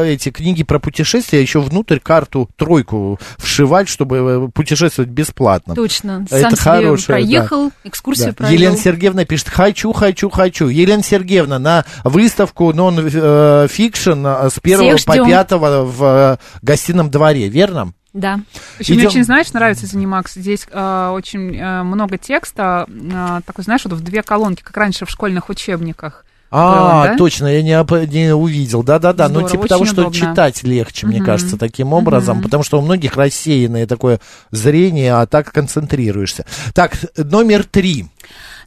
эти 0.06 0.32
книги 0.32 0.64
про 0.64 0.80
путешествия 0.80 1.40
еще 1.40 1.62
внутрь 1.62 2.00
карту 2.00 2.50
тройку 2.56 3.20
вшивать, 3.38 3.88
чтобы 3.88 4.18
э, 4.18 4.50
путешествовать 4.52 5.12
бесплатно. 5.12 5.76
Точно. 5.76 6.26
Это 6.32 6.56
Сам 6.56 6.80
хорошая, 6.80 7.18
проехал, 7.18 7.72
экскурсию 7.84 8.30
Да. 8.30 8.34
провел. 8.34 8.54
Елена 8.54 8.76
Сергеевна 8.76 9.26
пишет, 9.26 9.50
хочу, 9.50 9.94
хочу, 9.94 10.32
хочу. 10.32 10.68
Елена 10.68 11.04
Сергеевна, 11.04 11.60
на 11.60 11.86
выставку 12.04 12.74
нон-фикшн 12.74 14.26
с 14.26 14.58
1 14.64 14.80
Всех 14.98 15.06
по 15.06 15.14
ждем. 15.14 15.26
5 15.28 15.52
в 15.52 16.40
гостином 16.64 17.12
дворе, 17.12 17.50
верно? 17.50 17.94
Да. 18.16 18.40
Еще 18.80 18.94
мне 18.94 19.08
очень, 19.08 19.26
знаешь, 19.26 19.52
нравится 19.52 19.86
Занимакс. 19.86 20.36
Здесь 20.36 20.66
э, 20.72 21.10
очень 21.14 21.54
э, 21.54 21.84
много 21.84 22.18
текста, 22.18 22.88
э, 22.88 23.42
такой, 23.46 23.66
знаешь, 23.66 23.82
вот 23.84 23.94
в 23.94 24.02
две 24.02 24.24
колонки, 24.24 24.64
как 24.64 24.78
раньше 24.78 25.06
в 25.06 25.10
школьных 25.10 25.50
учебниках. 25.50 26.24
А, 26.50 27.02
было, 27.02 27.12
да? 27.12 27.18
точно, 27.18 27.48
я 27.48 27.62
не, 27.62 28.06
не 28.08 28.34
увидел. 28.34 28.84
Да-да-да, 28.84 29.28
ну 29.28 29.48
типа 29.48 29.68
того, 29.68 29.84
что 29.84 30.04
удобно. 30.04 30.18
читать 30.18 30.64
легче, 30.64 31.08
мне 31.08 31.18
Мгм. 31.18 31.26
кажется, 31.26 31.58
таким 31.58 31.92
образом, 31.92 32.38
Мгм. 32.38 32.44
потому 32.46 32.64
что 32.64 32.80
у 32.80 32.82
многих 32.82 33.18
рассеянное 33.18 33.86
такое 33.86 34.22
зрение, 34.52 35.16
а 35.16 35.26
так 35.26 35.52
концентрируешься. 35.52 36.46
Так, 36.74 36.94
номер 37.18 37.66
три. 37.66 38.08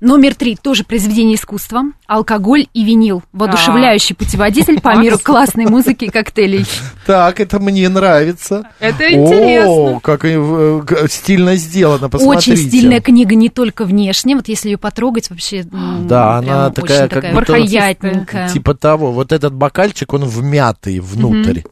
Номер 0.01 0.35
три 0.35 0.57
тоже 0.57 0.85
произведение 0.85 1.35
искусства. 1.35 1.83
Алкоголь 2.07 2.67
и 2.73 2.85
винил. 2.85 3.23
Воодушевляющий 3.33 4.15
путеводитель 4.15 4.81
по 4.81 4.97
миру 4.97 5.19
классной 5.19 5.67
музыки 5.67 6.05
и 6.07 6.09
коктейлей. 6.11 6.65
Так, 7.07 7.41
это 7.41 7.59
мне 7.59 7.89
нравится. 7.89 8.71
Это 8.81 9.05
О, 9.05 9.11
интересно. 9.11 10.01
как 10.01 10.25
э, 10.25 11.09
стильно 11.11 11.57
сделано, 11.57 12.09
посмотрите. 12.09 12.53
Очень 12.53 12.69
стильная 12.69 13.01
книга 13.01 13.35
не 13.35 13.49
только 13.49 13.85
внешне, 13.85 14.37
вот 14.37 14.49
если 14.49 14.71
ее 14.71 14.79
потрогать, 14.79 15.31
вообще 15.31 15.65
Да, 15.65 16.39
она 16.39 16.71
такая, 16.71 17.01
как 17.09 17.11
такая 17.11 17.35
будто- 17.35 17.53
приятненькая. 17.55 18.49
Типа 18.49 18.75
того, 18.75 19.13
вот 19.13 19.33
этот 19.33 19.55
бокальчик, 19.55 20.13
он 20.15 20.25
вмятый 20.25 21.01
внутрь. 21.01 21.63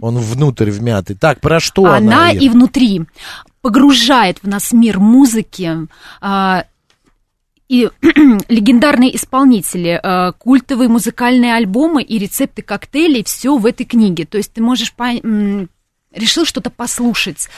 Он 0.00 0.16
внутрь 0.18 0.70
вмятый. 0.70 1.16
Так, 1.16 1.40
про 1.40 1.60
что 1.60 1.84
она? 1.84 1.96
Она 1.96 2.32
и 2.32 2.48
внутри 2.48 3.02
погружает 3.62 4.38
в 4.42 4.48
нас 4.48 4.72
мир 4.72 4.98
музыки, 4.98 5.70
а, 6.20 6.64
и 7.68 7.88
легендарные 8.48 9.14
исполнители, 9.16 10.00
а, 10.02 10.32
культовые 10.32 10.88
музыкальные 10.88 11.54
альбомы 11.54 12.02
и 12.02 12.18
рецепты 12.18 12.62
коктейлей, 12.62 13.24
все 13.24 13.56
в 13.56 13.66
этой 13.66 13.84
книге. 13.84 14.24
То 14.24 14.38
есть 14.38 14.52
ты 14.52 14.62
можешь 14.62 14.92
по- 14.92 15.12
решил 16.14 16.44
что-то 16.44 16.70
послушать. 16.70 17.48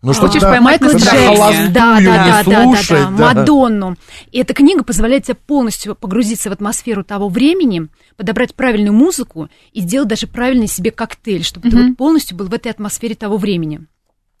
Ну, 0.00 0.12
Хочешь 0.12 0.36
чтобы 0.36 0.52
поймать 0.52 0.80
Майкла. 0.80 0.96
Джексона, 0.96 1.68
да, 1.70 1.98
да, 1.98 2.00
да, 2.00 2.00
да, 2.00 2.44
да, 2.44 2.62
слушать, 2.62 2.88
да, 2.90 3.10
да. 3.10 3.34
Мадонну. 3.34 3.96
И 4.30 4.38
эта 4.38 4.54
книга 4.54 4.84
позволяет 4.84 5.24
тебе 5.24 5.34
полностью 5.34 5.96
погрузиться 5.96 6.50
в 6.50 6.52
атмосферу 6.52 7.02
того 7.02 7.28
времени, 7.28 7.88
подобрать 8.16 8.54
правильную 8.54 8.92
музыку 8.92 9.48
и 9.72 9.80
сделать 9.80 10.08
даже 10.08 10.28
правильный 10.28 10.68
себе 10.68 10.92
коктейль, 10.92 11.42
чтобы 11.42 11.68
ты 11.68 11.76
Мгм. 11.76 11.88
вот 11.88 11.96
полностью 11.96 12.36
был 12.36 12.46
в 12.46 12.54
этой 12.54 12.70
атмосфере 12.70 13.16
того 13.16 13.38
времени. 13.38 13.86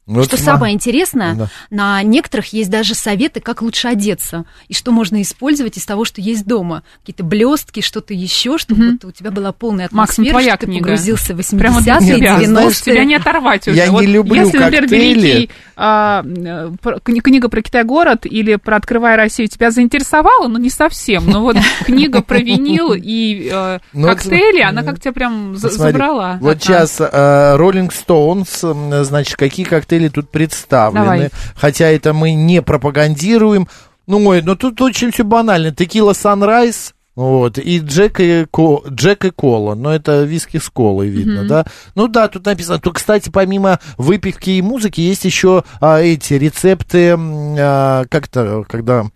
Ну, 0.08 0.24
что 0.24 0.36
сма- 0.36 0.40
самое 0.44 0.74
интересное, 0.74 1.34
Да. 1.34 1.48
на 1.70 2.02
некоторых 2.02 2.52
есть 2.52 2.70
даже 2.70 2.94
советы, 2.94 3.40
как 3.40 3.62
лучше 3.62 3.88
одеться, 3.88 4.44
и 4.68 4.74
что 4.74 4.90
можно 4.90 5.20
использовать 5.22 5.76
из 5.76 5.84
того, 5.84 6.04
что 6.04 6.20
есть 6.20 6.46
дома. 6.46 6.82
Какие-то 7.02 7.22
блестки, 7.24 7.80
что-то 7.80 8.14
еще, 8.14 8.58
чтобы 8.58 8.82
Мгм. 8.84 8.98
вот 9.02 9.08
у 9.10 9.12
тебя 9.12 9.30
была 9.30 9.52
полная 9.52 9.88
Макс, 9.92 10.16
ну, 10.18 10.22
атмосфера, 10.24 10.30
твоя 10.32 10.50
что 10.56 10.60
ты 10.60 10.66
книга. 10.66 10.84
погрузился 10.84 11.34
в 11.34 11.36
80-е, 11.38 11.58
Прямо 11.60 11.80
для 11.82 11.96
тебя. 12.16 12.46
Знаешь, 12.46 12.72
90-е. 12.72 12.94
тебя 12.94 13.04
не 13.04 13.14
оторвать 13.16 13.68
уже. 13.68 13.76
Я 13.76 13.84
не 13.86 13.90
Вот 13.92 14.04
люблю 14.04 14.44
Если, 14.44 14.58
например, 14.58 14.82
коктейли. 14.82 15.20
великий 15.20 15.50
а, 15.76 16.24
э, 16.24 16.70
книга 17.04 17.48
про 17.48 17.62
Китай-город 17.62 18.24
или 18.26 18.56
про 18.56 18.76
«Открывая 18.76 19.16
Россию» 19.16 19.48
тебя 19.48 19.70
заинтересовала, 19.70 20.48
ну, 20.48 20.58
не 20.58 20.70
совсем. 20.70 21.28
Но 21.28 21.42
вот 21.42 21.56
книга 21.84 22.22
про 22.22 22.38
винил 22.38 22.92
и 22.96 23.48
э, 23.52 23.78
Ну, 23.92 24.08
вот 24.08 24.16
коктейли, 24.16 24.62
она 24.62 24.82
как 24.82 25.00
тебя 25.00 25.12
прям 25.12 25.54
забрала. 25.56 26.38
Вот 26.40 26.62
сейчас 26.62 26.98
Роллинг 27.00 27.92
Стоунс, 27.92 28.60
значит, 29.02 29.36
какие 29.36 29.66
коктейли 29.66 29.97
тут 30.06 30.30
представлены. 30.30 31.04
Давай. 31.04 31.30
Хотя 31.56 31.88
это 31.88 32.12
мы 32.12 32.34
не 32.34 32.62
пропагандируем. 32.62 33.66
Ну, 34.06 34.24
ой, 34.24 34.40
ну 34.42 34.54
тут 34.54 34.80
очень 34.80 35.10
все 35.10 35.24
банально. 35.24 35.74
Текила 35.74 36.12
Санрайз, 36.12 36.94
вот, 37.18 37.58
и 37.58 37.80
Джек 37.80 38.20
и, 38.20 38.46
Ко- 38.48 38.84
Джек 38.88 39.24
и 39.24 39.30
Кола. 39.30 39.74
Но 39.74 39.92
это 39.92 40.22
виски 40.22 40.58
с 40.58 40.70
колой 40.70 41.08
видно, 41.08 41.48
да? 41.48 41.66
Ну 41.96 42.06
да, 42.06 42.28
тут 42.28 42.46
написано. 42.46 42.78
Тут, 42.78 42.94
кстати, 42.94 43.28
помимо 43.28 43.80
выпивки 43.96 44.50
и 44.50 44.62
музыки, 44.62 45.00
есть 45.00 45.24
еще 45.24 45.64
а, 45.80 46.00
эти 46.00 46.34
рецепты, 46.34 47.16
а, 47.18 48.04
как-то, 48.08 48.64
когда 48.68 49.06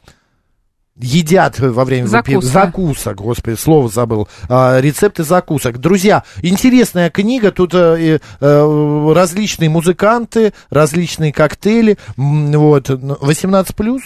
едят 1.02 1.58
во 1.58 1.84
время 1.84 2.06
Закуска. 2.06 2.50
закусок, 2.50 3.16
господи, 3.16 3.56
слово 3.56 3.88
забыл, 3.88 4.28
А, 4.48 4.80
рецепты 4.80 5.24
закусок. 5.24 5.78
Друзья, 5.78 6.22
интересная 6.42 7.10
книга, 7.10 7.50
тут 7.50 7.74
э, 7.74 8.18
э, 8.40 9.12
различные 9.14 9.68
музыканты, 9.68 10.52
различные 10.70 11.32
коктейли, 11.32 11.98
вот, 12.16 12.88
18 12.88 13.76
плюс? 13.76 14.02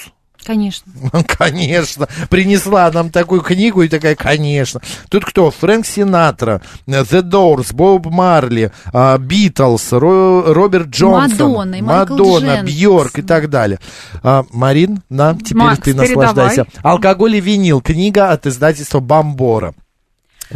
Конечно. 0.46 0.92
Конечно. 1.26 2.08
Принесла 2.30 2.90
нам 2.92 3.10
такую 3.10 3.40
книгу 3.40 3.82
и 3.82 3.88
такая, 3.88 4.14
конечно. 4.14 4.80
Тут 5.08 5.24
кто? 5.24 5.50
Фрэнк 5.50 5.84
Синатра, 5.84 6.62
The 6.86 7.22
Doors, 7.22 7.74
Боб 7.74 8.06
Марли, 8.06 8.70
а, 8.92 9.18
Битлз, 9.18 9.92
Ро- 9.92 10.52
Роберт 10.52 10.88
Джонсон, 10.88 11.52
Мадонна 11.52 11.82
Мадонна. 11.82 12.62
Бьорк 12.64 13.18
и 13.18 13.22
так 13.22 13.50
далее. 13.50 13.80
А, 14.22 14.44
Марин, 14.52 15.02
на, 15.08 15.34
теперь 15.34 15.56
Макс, 15.56 15.80
ты 15.80 15.94
наслаждайся. 15.94 16.64
передавай. 16.64 16.92
Алкоголь 16.92 17.36
и 17.36 17.40
винил. 17.40 17.80
Книга 17.80 18.30
от 18.30 18.46
издательства 18.46 19.00
Бомбора. 19.00 19.74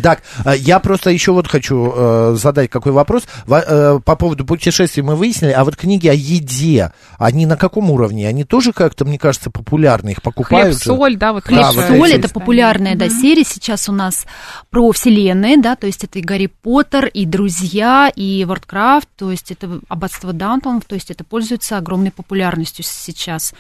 Так, 0.00 0.22
э, 0.44 0.56
я 0.56 0.78
просто 0.78 1.10
еще 1.10 1.32
вот 1.32 1.48
хочу 1.48 1.92
э, 1.94 2.36
задать 2.38 2.70
какой 2.70 2.92
вопрос. 2.92 3.24
Во- 3.46 3.60
э, 3.60 4.00
по 4.04 4.16
поводу 4.16 4.44
путешествий 4.44 5.02
мы 5.02 5.16
выяснили, 5.16 5.52
а 5.52 5.64
вот 5.64 5.76
книги 5.76 6.06
о 6.08 6.12
еде, 6.12 6.92
они 7.18 7.46
на 7.46 7.56
каком 7.56 7.90
уровне? 7.90 8.28
Они 8.28 8.44
тоже 8.44 8.72
как-то, 8.72 9.04
мне 9.04 9.18
кажется, 9.18 9.50
популярны, 9.50 10.10
их 10.10 10.16
Хлеб, 10.16 10.24
покупают? 10.24 10.78
же? 10.78 10.84
соль, 10.84 11.16
да, 11.16 11.32
вот 11.32 11.44
Хлеб, 11.44 11.60
Да, 11.60 11.72
вот 11.72 11.84
соль, 11.86 12.10
эти 12.10 12.18
это 12.20 12.28
популярная 12.28 12.94
да, 12.94 13.08
серия 13.08 13.44
сейчас 13.44 13.88
у 13.88 13.92
нас 13.92 14.26
про 14.70 14.92
вселенные, 14.92 15.58
да, 15.58 15.76
то 15.76 15.86
есть 15.86 16.04
это 16.04 16.18
и 16.18 16.22
Гарри 16.22 16.46
Поттер, 16.46 17.06
и 17.06 17.26
Друзья, 17.26 18.10
и 18.14 18.44
Вордкрафт, 18.44 19.08
то 19.16 19.30
есть 19.30 19.50
это 19.50 19.80
Аббатство 19.88 20.32
Даунтон, 20.32 20.80
то 20.80 20.94
есть 20.94 21.10
это 21.10 21.24
пользуется 21.24 21.76
огромной 21.76 22.12
популярностью 22.12 22.84
сейчас. 22.86 23.54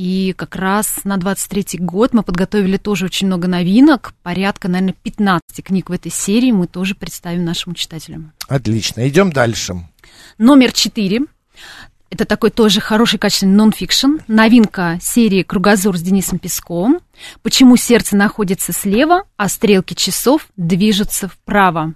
И 0.00 0.32
как 0.34 0.56
раз 0.56 1.00
на 1.04 1.18
23-й 1.18 1.76
год 1.76 2.14
мы 2.14 2.22
подготовили 2.22 2.78
тоже 2.78 3.04
очень 3.04 3.26
много 3.26 3.48
новинок, 3.48 4.14
порядка, 4.22 4.66
наверное, 4.66 4.94
15 4.94 5.62
книг 5.62 5.90
в 5.90 5.92
этой 5.92 6.10
серии 6.10 6.52
мы 6.52 6.66
тоже 6.66 6.94
представим 6.94 7.44
нашим 7.44 7.74
читателям. 7.74 8.32
Отлично, 8.48 9.06
идем 9.06 9.30
дальше. 9.30 9.74
Номер 10.38 10.72
4. 10.72 11.20
Это 12.08 12.24
такой 12.24 12.48
тоже 12.48 12.80
хороший, 12.80 13.18
качественный 13.18 13.56
нон-фикшн. 13.56 14.12
Новинка 14.26 14.98
серии 15.02 15.42
«Кругозор» 15.42 15.98
с 15.98 16.00
Денисом 16.00 16.38
Песковым. 16.38 17.00
Почему 17.42 17.76
сердце 17.76 18.16
находится 18.16 18.72
слева, 18.72 19.24
а 19.36 19.50
стрелки 19.50 19.92
часов 19.92 20.48
движутся 20.56 21.28
вправо. 21.28 21.92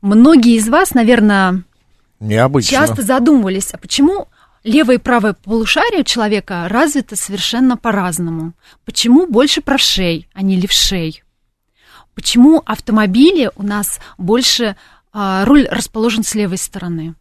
Многие 0.00 0.56
из 0.56 0.70
вас, 0.70 0.94
наверное, 0.94 1.64
Необычно. 2.18 2.70
часто 2.70 3.02
задумывались, 3.02 3.72
а 3.72 3.76
почему 3.76 4.26
левое 4.66 4.96
и 4.96 4.98
правое 4.98 5.34
полушарие 5.34 6.00
у 6.00 6.04
человека 6.04 6.66
развито 6.68 7.16
совершенно 7.16 7.76
по-разному? 7.76 8.52
Почему 8.84 9.26
больше 9.26 9.60
правшей, 9.62 10.28
а 10.34 10.42
не 10.42 10.56
левшей? 10.56 11.22
Почему 12.14 12.62
автомобили 12.66 13.50
у 13.56 13.62
нас 13.62 14.00
больше 14.18 14.76
а, 15.12 15.44
руль 15.44 15.66
расположен 15.70 16.24
с 16.24 16.34
левой 16.34 16.58
стороны? 16.58 17.14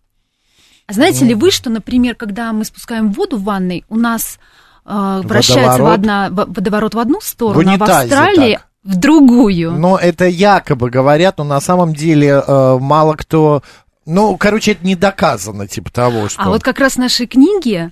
А 0.88 0.94
знаете 0.94 1.26
ли 1.26 1.34
вы, 1.34 1.52
что, 1.52 1.70
например, 1.70 2.16
когда 2.16 2.54
мы 2.54 2.64
спускаем 2.66 3.12
воду 3.12 3.38
в 3.38 3.44
ванной, 3.44 3.86
у 3.90 3.98
нас 3.98 4.40
а, 4.86 5.22
вращается 5.22 5.82
Водоворот? 5.84 6.00
водна- 6.00 6.30
в- 6.30 6.54
водоворот 6.54 6.94
в 6.96 7.00
одну 7.00 7.20
сторону, 7.22 7.64
В 7.64 7.74
а 7.74 7.78
в 7.78 7.84
Австралии 7.90 8.54
так. 8.56 8.68
в 8.84 8.96
другую? 9.00 9.72
Но 9.74 9.98
это 9.98 10.26
якобы 10.28 10.90
говорят, 10.90 11.40
но 11.40 11.44
на 11.44 11.60
самом 11.60 11.94
деле 11.94 12.42
э, 12.46 12.78
мало 12.80 13.14
кто... 13.16 13.64
Ну, 14.06 14.38
короче, 14.38 14.74
это 14.74 14.86
не 14.86 14.96
доказано, 14.96 15.68
типа 15.68 15.92
того, 15.92 16.30
что... 16.30 16.42
А 16.42 16.50
вот 16.50 16.62
как 16.64 16.80
раз 16.80 16.94
в 16.94 16.98
нашей 17.00 17.26
книге 17.28 17.92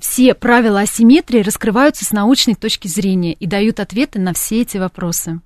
все 0.00 0.34
правила 0.34 0.80
асимметрии 0.80 1.42
раскрываются 1.42 2.04
с 2.04 2.12
научной 2.12 2.54
точки 2.54 2.88
зрения 2.88 3.32
и 3.32 3.46
дают 3.46 3.80
ответы 3.80 4.18
на 4.18 4.32
все 4.32 4.62
эти 4.62 4.76
вопросы. 4.76 5.40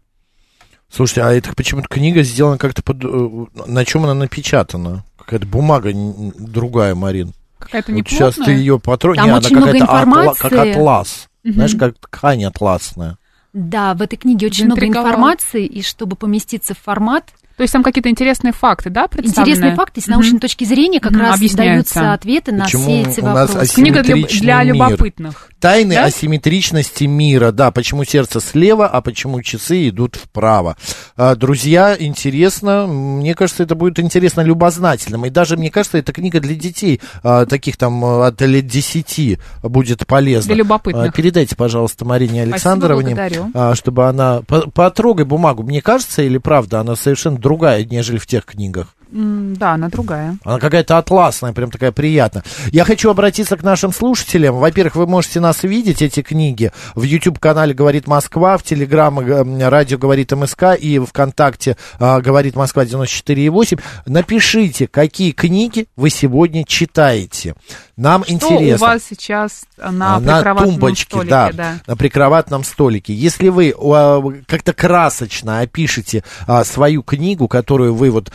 Слушайте, 0.90 1.23
а 1.23 1.32
это 1.32 1.54
почему-то 1.54 1.88
книга 1.88 2.23
сделана 2.23 2.59
как-то 2.59 2.82
под... 2.82 3.02
э, 3.04 3.47
На 3.66 3.85
чем 3.85 4.04
она 4.04 4.14
напечатана? 4.14 5.04
Какая-то 5.18 5.47
бумага 5.47 5.90
другая, 5.94 6.94
Марин. 6.94 7.32
Какая-то 7.59 7.92
Вот 7.92 8.09
сейчас 8.09 8.35
ты 8.35 8.40
неплотная. 8.40 8.56
ее 8.59 8.78
потронь. 8.80 9.16
Там 9.16 9.26
Не, 9.26 9.32
очень 9.35 9.56
она 9.56 9.66
много 9.66 9.78
атла- 9.78 9.82
информации. 9.82 10.40
как 10.42 10.52
атлас. 10.52 11.28
Мгм. 11.44 11.54
Знаешь, 11.54 11.75
как 11.78 11.99
ткань 11.99 12.44
атласная. 12.44 13.16
Да, 13.52 13.94
в 13.94 14.02
этой 14.02 14.16
книге 14.16 14.47
очень 14.49 14.66
много 14.66 14.85
информации, 14.87 15.64
и 15.66 15.82
чтобы 15.82 16.16
поместиться 16.16 16.75
в 16.75 16.78
формат, 16.78 17.30
То 17.56 17.62
есть 17.62 17.73
там 17.73 17.82
какие-то 17.82 18.09
интересные 18.09 18.52
факты, 18.52 18.90
да, 18.90 19.09
представлены? 19.09 19.50
интересные 19.50 19.75
факты 19.76 20.00
с 20.00 20.06
научной 20.06 20.38
точки 20.38 20.64
зрения 20.64 21.00
как 21.00 21.12
Мгм, 21.12 21.21
раз 21.21 21.40
даются 21.54 22.12
ответы 22.12 22.52
на 22.52 22.64
Почему 22.64 22.82
все 22.85 23.00
эти 23.02 23.21
у 23.21 23.25
нас 23.26 23.50
вопросы. 23.50 23.75
Книга 23.75 24.02
для, 24.02 24.14
для 24.16 24.62
мир. 24.62 24.75
любопытных. 24.75 25.49
Тайны 25.61 25.94
Да? 25.94 26.04
асимметричности 26.06 27.04
мира. 27.04 27.52
Да, 27.52 27.71
почему 27.71 28.04
сердце 28.04 28.40
слева, 28.40 28.87
а 28.88 29.00
почему 29.00 29.42
часы 29.42 29.88
идут 29.90 30.16
вправо. 30.16 30.76
А, 31.16 31.37
друзья, 31.37 31.94
интересно. 31.99 32.87
Мне 32.88 33.35
кажется, 33.35 33.62
это 33.62 33.75
будет 33.75 33.99
интересно 34.00 34.40
любознательным. 34.40 35.25
И 35.26 35.30
даже, 35.30 35.56
мне 35.56 35.71
кажется, 35.71 35.99
эта 35.99 36.12
книга 36.12 36.40
для 36.40 36.54
детей, 36.54 37.00
а, 37.23 37.47
таких 37.47 37.76
там 37.76 38.04
а, 38.04 38.26
от 38.28 38.40
лет 38.40 38.66
10, 38.66 39.38
будет 39.62 40.06
полезна. 40.06 40.49
Для 40.49 40.56
любопытных. 40.56 41.14
Передайте, 41.14 41.54
пожалуйста, 41.54 42.04
Марине 42.04 42.40
Спасибо, 42.40 42.52
Александровне, 42.54 43.14
благодарю. 43.14 43.50
а, 43.54 43.75
чтобы 43.75 44.09
она... 44.09 44.40
по- 44.42 44.68
Потрогай 44.71 45.25
бумагу. 45.25 45.62
Мне 45.62 45.80
кажется, 45.82 46.23
или 46.23 46.38
правда, 46.38 46.80
она 46.80 46.97
совершенно 46.97 47.38
другая, 47.42 47.84
нежели 47.84 48.16
в 48.18 48.26
тех 48.26 48.46
книгах? 48.46 48.96
Да, 49.12 49.73
она 49.73 49.88
другая. 49.88 50.38
Она 50.42 50.59
какая-то 50.59 50.97
атласная, 50.97 51.52
прям 51.52 51.71
такая 51.71 51.92
приятная. 51.92 52.42
Я 52.71 52.85
хочу 52.85 53.11
обратиться 53.11 53.59
к 53.59 53.62
нашим 53.62 53.92
слушателям. 53.92 54.57
Во-первых, 54.57 54.97
вы 54.97 55.07
можете 55.07 55.38
нас 55.40 55.64
видеть, 55.64 56.00
эти 56.00 56.23
книги, 56.23 56.73
в 56.95 57.02
YouTube-канале 57.02 57.75
«Говорит 57.75 58.07
Москва», 58.07 58.57
в 58.57 58.62
Телеграм 58.62 59.21
э, 59.21 59.69
радио 59.69 59.99
«Говорит 59.99 60.33
МСК» 60.33 60.75
и 60.78 60.99
ВКонтакте 60.99 61.76
э, 62.00 62.21
«Говорит 62.21 62.57
Москва» 62.57 62.85
94,8. 62.85 63.81
Напишите, 64.07 64.87
какие 64.87 65.33
книги 65.33 65.87
вы 65.95 66.09
сегодня 66.09 66.64
читаете. 66.64 67.54
Нам 67.99 68.25
Что 68.25 68.33
интересно. 68.33 68.87
у 68.87 68.88
вас 68.88 69.02
сейчас 69.09 69.64
на, 69.76 70.16
А, 70.16 70.21
на 70.21 70.37
прикроватном 70.38 70.71
тумбочке, 70.71 71.04
столике? 71.11 71.31
да, 71.31 71.50
да. 71.52 71.75
на 71.87 71.97
прикроватном 71.97 72.64
столике. 72.64 73.12
Если 73.12 73.49
вы 73.49 73.75
а, 73.78 74.23
как-то 74.47 74.73
красочно 74.73 75.61
опишете 75.61 76.25
а, 76.47 76.64
свою 76.64 77.02
книгу, 77.02 77.49
которую 77.49 77.95
вы 77.95 78.11
вот 78.11 78.33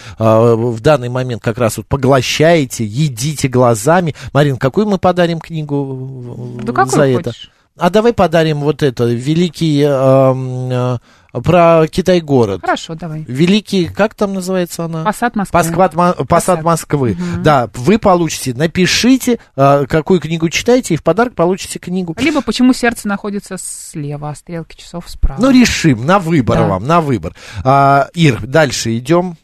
в 0.72 0.80
данный 0.82 1.10
момент 1.10 1.42
как 1.42 1.58
раз 1.58 1.78
вот 1.78 1.88
поглощаете, 1.88 2.86
едите 2.86 3.48
глазами. 3.48 4.16
Марин, 4.34 4.58
какую 4.58 4.88
мы 4.88 4.98
подарим 4.98 5.40
книгу 5.40 6.58
Да 6.64 6.86
за 6.86 7.04
это? 7.08 7.32
хочешь? 7.32 7.52
А 7.80 7.92
давай 7.92 8.12
подарим 8.12 8.62
вот 8.62 8.82
это, 8.82 9.04
великий, 9.06 9.84
ам, 9.84 10.70
а, 10.72 10.98
про 11.32 11.86
Китай-город. 11.88 12.62
Хорошо, 12.62 12.96
давай. 12.96 13.24
Великий, 13.28 13.86
как 13.86 14.16
там 14.16 14.34
называется 14.34 14.86
она? 14.86 15.04
Посад 15.04 15.36
Москвы. 15.36 15.60
Посад 15.62 16.28
Посад. 16.28 16.64
Москвы. 16.64 17.16
Мгм. 17.20 17.44
Да, 17.44 17.70
вы 17.76 18.00
получите, 18.00 18.56
напишите, 18.56 19.38
а, 19.56 19.86
какую 19.86 20.20
книгу 20.20 20.50
читаете, 20.50 20.96
и 20.96 20.98
в 20.98 21.04
подарок 21.04 21.36
получите 21.36 21.78
книгу. 21.78 22.16
Либо 22.20 22.42
почему 22.42 22.74
сердце 22.74 23.08
находится 23.08 23.58
слева, 23.60 24.32
а 24.32 24.36
стрелки 24.36 24.76
часов 24.76 25.04
справа. 25.08 25.40
Ну, 25.40 25.52
решим, 25.52 26.04
на 26.04 26.18
выбор 26.18 26.58
Да. 26.58 26.68
вам, 26.68 26.88
на 26.88 27.00
выбор. 27.00 27.36
А, 27.64 28.08
Ир, 28.16 28.42
дальше 28.48 28.98
идем. 28.98 29.38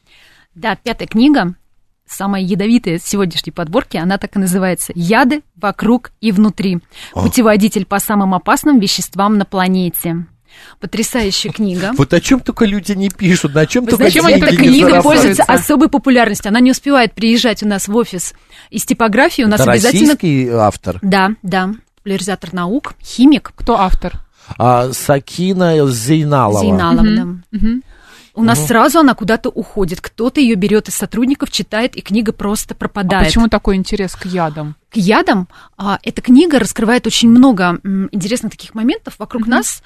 Да, 0.56 0.76
пятая 0.76 1.08
книга, 1.08 1.56
самая 2.08 2.42
ядовитая 2.42 2.96
из 2.96 3.04
сегодняшней 3.04 3.52
подборки, 3.52 3.98
она 3.98 4.18
так 4.18 4.36
и 4.36 4.40
называется 4.40 4.92
«Яды 4.96 5.42
вокруг 5.56 6.12
и 6.22 6.32
внутри. 6.32 6.80
Путеводитель 7.14 7.86
по 7.86 8.00
самым 8.00 8.34
опасным 8.34 8.80
веществам 8.80 9.38
на 9.38 9.46
планете». 9.46 10.26
Потрясающая 10.80 11.52
книга. 11.52 11.94
Вот 11.98 12.14
о 12.14 12.22
чем 12.22 12.40
только 12.40 12.66
люди 12.66 12.92
не 12.92 13.10
пишут, 13.10 13.56
на 13.56 13.66
чем 13.66 13.86
Вы 13.86 13.92
только 13.92 14.04
Зачем 14.04 14.26
они 14.28 14.36
эта 14.36 14.56
книга 14.56 15.02
пользуется 15.02 15.44
особой 15.44 15.90
популярностью. 15.90 16.50
Она 16.50 16.60
не 16.60 16.70
успевает 16.70 17.14
приезжать 17.14 17.64
у 17.64 17.68
нас 17.68 17.88
в 17.88 17.96
офис 17.96 18.36
из 18.70 18.86
типографии. 18.86 19.42
У 19.42 19.48
нас 19.48 19.60
Это 19.60 19.72
обязательно... 19.72 20.14
российский 20.14 20.50
автор. 20.50 21.00
Да, 21.02 21.32
да. 21.42 21.72
Популяризатор 21.96 22.54
наук, 22.54 22.94
химик. 23.02 23.52
Кто 23.56 23.80
автор? 23.80 24.22
А, 24.58 24.92
Сакина 24.92 25.88
Зейналова. 25.88 26.60
Зейналова, 26.60 27.02
Мгм. 27.02 27.44
да. 27.52 27.58
Мгм. 27.58 27.84
У 28.36 28.44
нас 28.44 28.66
сразу 28.66 29.00
она 29.00 29.14
куда-то 29.14 29.50
уходит. 29.50 30.02
Кто-то 30.02 30.42
ее 30.42 30.56
берет 30.56 30.88
из 30.90 30.96
сотрудников, 30.96 31.52
читает, 31.52 31.96
и 31.96 32.02
книга 32.02 32.32
просто 32.34 32.74
А 32.74 32.78
пропадает. 32.78 33.28
почему 33.28 33.48
такой 33.48 33.76
интерес 33.76 34.16
к 34.16 34.26
ядам? 34.26 34.76
К 34.90 34.98
ядам 34.98 35.48
а, 35.78 36.00
эта 36.04 36.22
книга 36.22 36.58
раскрывает 36.58 37.06
очень 37.06 37.30
много 37.30 37.80
м, 37.84 38.10
интересных 38.12 38.52
таких 38.54 38.74
моментов 38.74 39.16
вокруг 39.20 39.44
Мгм. 39.44 39.52
нас. 39.52 39.84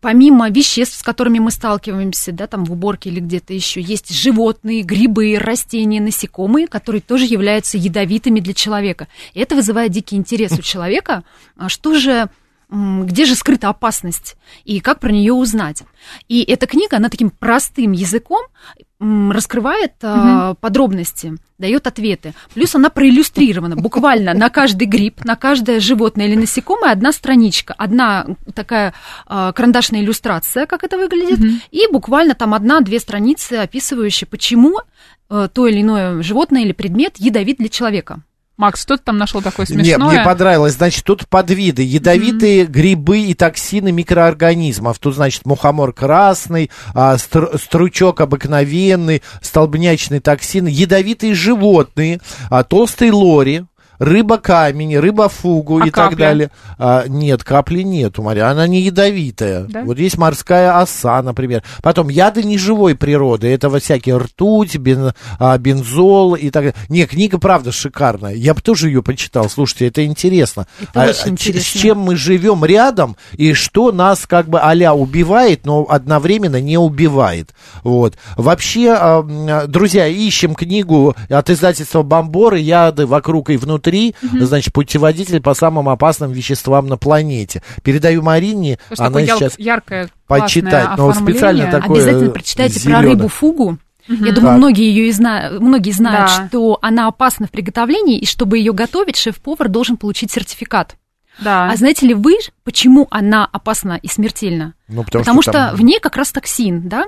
Помимо 0.00 0.50
веществ, 0.50 0.98
с 0.98 1.02
которыми 1.04 1.38
мы 1.38 1.52
сталкиваемся, 1.52 2.32
да, 2.32 2.48
там 2.48 2.64
в 2.64 2.72
уборке 2.72 3.10
или 3.10 3.20
где-то 3.20 3.54
еще, 3.54 3.80
есть 3.80 4.12
животные, 4.12 4.82
грибы, 4.82 5.38
растения, 5.38 6.00
насекомые, 6.00 6.66
которые 6.66 7.00
тоже 7.00 7.26
являются 7.26 7.78
ядовитыми 7.78 8.40
для 8.40 8.54
человека. 8.54 9.06
И 9.34 9.40
это 9.40 9.54
вызывает 9.54 9.92
дикий 9.92 10.16
интерес 10.16 10.50
у 10.58 10.62
человека. 10.62 11.22
А 11.56 11.68
Что 11.68 11.94
же 11.94 12.28
где 12.74 13.24
же 13.24 13.34
скрыта 13.34 13.68
опасность 13.68 14.36
и 14.64 14.80
как 14.80 14.98
про 15.00 15.12
нее 15.12 15.32
узнать. 15.32 15.82
И 16.28 16.42
эта 16.42 16.66
книга, 16.66 16.96
она 16.96 17.08
таким 17.08 17.30
простым 17.30 17.92
языком 17.92 18.42
раскрывает 18.98 19.92
а, 20.02 20.54
подробности, 20.54 21.34
дает 21.58 21.86
ответы. 21.86 22.32
Плюс 22.54 22.74
она 22.74 22.90
проиллюстрирована 22.90 23.76
буквально 23.76 24.34
на 24.34 24.48
каждый 24.50 24.86
гриб, 24.86 25.24
на 25.24 25.36
каждое 25.36 25.78
животное 25.80 26.26
или 26.26 26.36
насекомое 26.36 26.92
одна 26.92 27.12
страничка, 27.12 27.74
одна 27.76 28.26
такая 28.54 28.94
а, 29.26 29.52
карандашная 29.52 30.00
иллюстрация, 30.00 30.66
как 30.66 30.84
это 30.84 30.96
выглядит, 30.96 31.38
Мгм. 31.38 31.60
и 31.70 31.86
буквально 31.90 32.34
там 32.34 32.54
одна-две 32.54 32.98
страницы, 32.98 33.54
описывающие, 33.54 34.26
почему 34.26 34.78
э, 35.30 35.48
то 35.52 35.66
или 35.66 35.82
иное 35.82 36.22
животное 36.22 36.62
или 36.62 36.72
предмет 36.72 37.14
ядовит 37.18 37.58
для 37.58 37.68
человека. 37.68 38.22
Макс, 38.56 38.82
что 38.82 38.96
ты 38.96 39.02
там 39.02 39.18
нашел 39.18 39.42
такое 39.42 39.66
смешное? 39.66 39.98
мне 39.98 40.22
понравилось. 40.24 40.74
Значит, 40.74 41.04
тут 41.04 41.26
подвиды. 41.28 41.82
Ядовитые 41.82 42.66
грибы 42.66 43.20
и 43.20 43.34
токсины 43.34 43.90
микроорганизмов. 43.90 44.98
Тут, 45.00 45.16
значит, 45.16 45.44
мухомор 45.44 45.92
красный, 45.92 46.70
а, 46.94 47.16
стру- 47.16 47.58
стручок 47.58 48.20
обыкновенный, 48.20 49.22
столбнячный 49.42 50.20
токсин. 50.20 50.66
Ядовитые 50.66 51.34
животные, 51.34 52.20
а, 52.48 52.62
толстый 52.62 53.10
лори, 53.10 53.64
рыба-камень, 53.98 54.96
рыба-фугу 54.98 55.80
А 55.82 55.86
и 55.86 55.90
так 55.90 56.10
капля? 56.10 56.16
далее. 56.16 56.50
А, 56.78 57.04
нет, 57.08 57.44
капли 57.44 57.82
нету, 57.82 58.22
Мария. 58.22 58.48
Она 58.48 58.66
не 58.66 58.80
ядовитая. 58.82 59.64
Да? 59.64 59.82
Вот 59.84 59.98
есть 59.98 60.18
морская 60.18 60.78
оса, 60.80 61.22
например. 61.22 61.62
Потом 61.82 62.08
яды 62.08 62.42
неживой 62.42 62.94
природы. 62.94 63.48
Это 63.48 63.68
вот 63.68 63.82
всякие 63.82 64.16
ртуть, 64.16 64.76
бен- 64.76 65.12
а, 65.38 65.56
бензол 65.58 66.34
и 66.34 66.50
так 66.50 66.64
далее. 66.64 66.74
Не, 66.88 67.06
книга, 67.06 67.38
правда, 67.38 67.72
шикарная. 67.72 68.34
Я 68.34 68.54
бы 68.54 68.60
тоже 68.60 68.88
ее 68.88 69.02
почитал. 69.02 69.48
Слушайте, 69.48 69.88
это 69.88 70.04
интересно. 70.04 70.66
Это 70.80 71.02
А, 71.02 71.08
очень 71.08 71.22
а, 71.24 71.28
интересно. 71.30 71.62
С 71.78 71.82
чем 71.82 71.98
мы 71.98 72.16
живем 72.16 72.64
рядом 72.64 73.16
и 73.36 73.52
что 73.52 73.92
нас 73.92 74.26
как 74.26 74.48
бы 74.48 74.58
а 74.58 74.74
убивает, 74.94 75.64
но 75.66 75.86
одновременно 75.88 76.60
не 76.60 76.76
убивает. 76.76 77.54
Вот. 77.84 78.16
Вообще, 78.36 78.90
а, 78.98 79.20
м, 79.20 79.70
друзья, 79.70 80.06
ищем 80.06 80.54
книгу 80.54 81.14
от 81.28 81.50
издательства 81.50 82.02
Бомборы 82.02 82.58
«Яды 82.58 83.06
вокруг 83.06 83.50
и 83.50 83.56
внутри». 83.56 83.83
Значит, 84.22 84.72
путеводитель 84.72 85.40
по 85.40 85.54
самым 85.54 85.88
опасным 85.88 86.32
веществам 86.32 86.86
на 86.86 86.96
планете. 86.96 87.62
Передаю 87.82 88.22
Марине, 88.22 88.78
Потому 88.88 88.94
что 88.96 89.18
она 89.18 89.26
сейчас 89.38 89.58
яркое, 89.58 90.08
почитать, 90.26 90.96
но 90.96 91.12
специально 91.12 91.64
оформление. 91.64 91.70
такое 91.70 91.96
Обязательно 92.02 92.30
прочитайте 92.30 92.74
про 92.74 92.80
зелёное. 92.80 93.02
рыбу 93.02 93.28
фугу. 93.28 93.78
Я 94.06 94.32
думаю, 94.32 94.50
Так. 94.52 94.56
многие 94.58 94.84
ее 94.88 95.08
и 95.08 95.12
зна- 95.12 95.50
многие 95.58 95.90
знают, 95.92 96.30
Да. 96.36 96.46
что 96.48 96.78
она 96.82 97.06
опасна 97.06 97.46
в 97.46 97.50
приготовлении, 97.50 98.18
и 98.18 98.26
чтобы 98.26 98.58
ее 98.58 98.72
готовить, 98.74 99.16
шеф-повар 99.16 99.68
должен 99.70 99.96
получить 99.96 100.30
сертификат. 100.30 100.96
Да. 101.40 101.70
А 101.70 101.76
знаете 101.76 102.06
ли 102.06 102.14
вы, 102.14 102.36
почему 102.64 103.08
она 103.10 103.44
опасна 103.50 103.98
и 104.00 104.06
смертельна? 104.06 104.74
Ну, 104.88 105.02
потому, 105.04 105.24
Потому, 105.24 105.42
что, 105.42 105.52
там- 105.52 105.74
в 105.76 105.80
ней 105.80 105.98
как 106.00 106.16
раз 106.16 106.30
токсин, 106.32 106.86
да? 106.88 107.06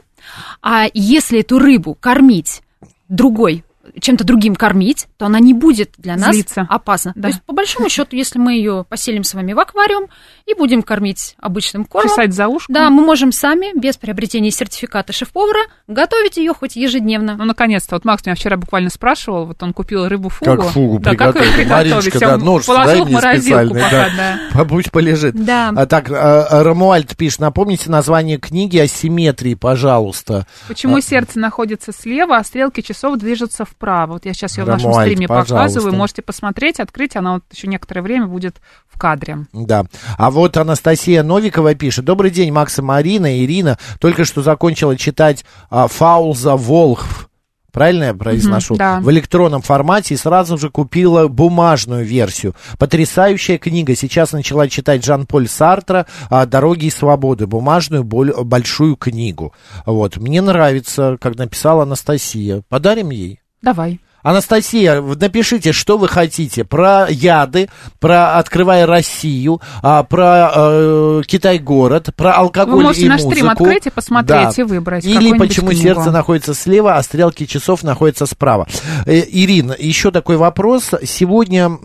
А 0.63 0.87
если 0.95 1.41
эту 1.41 1.59
рыбу 1.59 1.95
кормить 1.95 2.63
другой, 3.09 3.63
чем-то 4.01 4.25
другим 4.25 4.55
кормить, 4.57 5.07
то 5.17 5.27
она 5.27 5.41
не 5.41 5.55
будет 5.55 5.93
для 5.99 6.17
нас 6.17 6.35
Злиться. 6.35 6.67
опасна. 6.69 7.13
Да. 7.15 7.23
То 7.23 7.29
есть, 7.29 7.43
по 7.43 7.53
большому 7.53 7.89
счету, 7.89 8.17
если 8.17 8.39
мы 8.39 8.55
ее 8.55 8.85
поселим 8.89 9.25
с 9.25 9.35
вами 9.35 9.53
в 9.53 9.59
аквариум 9.59 10.07
и 10.47 10.55
будем 10.55 10.83
кормить 10.83 11.35
обычным 11.41 11.85
кормом, 11.85 12.11
Чесать 12.11 12.35
за 12.35 12.49
ушком. 12.49 12.73
да, 12.75 12.91
мы 12.91 13.05
можем 13.05 13.33
сами, 13.33 13.79
без 13.79 13.97
приобретения 13.97 14.51
сертификата 14.51 15.13
шеф-повара, 15.13 15.61
готовить 15.87 16.37
ее 16.37 16.53
хоть 16.55 16.77
ежедневно. 16.77 17.37
Ну, 17.37 17.45
наконец-то. 17.45 17.97
Вот 17.97 18.05
Макс 18.05 18.25
меня 18.25 18.35
вчера 18.37 18.57
буквально 18.57 18.91
спрашивал, 18.91 19.47
вот 19.47 19.63
он 19.63 19.73
купил 19.73 20.07
рыбу-фугу. 20.07 20.45
Как 20.57 20.71
фугу 20.71 20.99
да, 20.99 21.15
как 21.15 21.37
ее 21.37 21.53
приготовить? 21.53 21.69
Мариночка, 21.71 22.19
Я 22.19 22.29
да, 22.29 22.37
нож 22.39 22.65
положил 22.67 23.05
дай 23.05 23.05
в 23.05 23.09
мне 23.09 23.19
специальный, 23.41 23.75
пока, 23.83 23.91
да. 23.91 24.39
да. 24.55 24.65
Пусть 24.65 24.91
полежит. 24.91 25.35
Да. 25.35 25.73
А 25.77 25.87
так, 25.87 26.11
а, 26.11 26.63
Рамуальд 26.63 27.17
пишет, 27.17 27.41
напомните 27.41 27.91
название 27.91 28.39
книги 28.39 28.79
о 28.79 28.87
симметрии, 28.87 29.55
пожалуйста. 29.55 30.47
Почему 30.69 30.97
А- 30.97 31.01
сердце 31.03 31.39
находится 31.39 31.93
слева, 31.93 32.37
а 32.37 32.45
стрелки 32.45 32.81
часов 32.81 33.19
движутся 33.19 33.65
вправо? 33.77 34.15
Вот 34.15 34.27
я 34.27 34.33
сейчас 34.33 34.59
ее 34.59 34.65
в 34.65 34.69
нашем 34.69 34.93
стриме 34.93 35.29
пожалуйста. 35.29 35.55
показываю. 35.55 35.95
Можете 35.95 36.23
посмотреть, 36.23 36.81
открыть. 36.81 37.17
Она 37.17 37.35
вот 37.35 37.45
еще 37.53 37.67
некоторое 37.69 38.03
время 38.03 38.27
будет 38.27 38.57
в 38.89 38.99
кадре. 38.99 39.47
Да. 39.53 39.85
А 40.19 40.31
вот 40.31 40.57
Анастасия 40.57 41.23
Новикова 41.23 41.75
пишет. 41.75 42.05
Добрый 42.05 42.31
день, 42.31 42.53
Макс 42.53 42.79
и 42.79 42.83
Марина, 42.83 43.39
Ирина. 43.45 43.79
Только 44.01 44.25
что 44.25 44.43
закончила 44.43 44.97
читать 44.97 45.45
а, 45.71 45.87
Фауза 45.89 46.57
Волхв. 46.57 47.29
Правильно 47.73 48.05
я 48.05 48.15
произношу? 48.15 48.73
Мгм, 48.73 48.79
да. 48.79 49.01
В 49.01 49.11
электронном 49.11 49.61
формате 49.61 50.15
и 50.15 50.17
сразу 50.17 50.57
же 50.57 50.71
купила 50.71 51.29
бумажную 51.29 52.07
версию. 52.07 52.55
Потрясающая 52.79 53.59
книга. 53.59 53.95
Сейчас 53.95 54.33
начала 54.33 54.67
читать 54.67 55.05
Жан-Поль 55.05 55.47
Сартра 55.47 56.07
а, 56.31 56.47
«Дороги 56.47 56.87
и 56.87 56.91
свободы». 56.91 57.47
Бумажную 57.47 58.03
боль- 58.03 58.33
большую 58.33 58.97
книгу. 58.97 59.53
Вот. 59.85 60.17
Мне 60.17 60.41
нравится, 60.41 61.19
как 61.21 61.37
написала 61.37 61.83
Анастасия. 61.83 62.63
Подарим 62.71 63.11
ей? 63.11 63.41
Давай. 63.67 64.01
Анастасия, 64.23 65.01
напишите, 65.03 65.73
что 65.73 65.99
вы 65.99 66.07
хотите 66.09 66.65
про 66.65 67.07
яды, 67.09 67.69
про 67.99 68.39
«Открывая 68.39 68.87
Россию», 68.87 69.61
а, 69.83 70.05
про 70.05 70.53
э, 70.55 71.23
Китай-город, 71.27 72.11
про 72.17 72.33
алкоголь 72.35 72.77
Вы 72.77 72.83
можете 72.85 73.07
и 73.07 73.09
наш 73.09 73.23
музыку. 73.23 73.33
стрим 73.35 73.51
открыть 73.51 73.87
и 73.87 73.91
посмотреть, 73.91 74.57
Да. 74.57 74.63
и 74.63 74.65
выбрать 74.65 75.05
Или 75.05 75.37
почему 75.37 75.71
книгу. 75.71 75.83
сердце 75.83 76.11
находится 76.13 76.55
слева, 76.55 76.97
а 76.97 77.03
стрелки 77.03 77.45
часов 77.47 77.83
находятся 77.83 78.27
справа. 78.27 78.69
Э, 79.05 79.17
Ирина, 79.17 79.75
еще 79.79 80.13
такой 80.13 80.37
вопрос. 80.37 80.91
Сегодня 81.05 81.79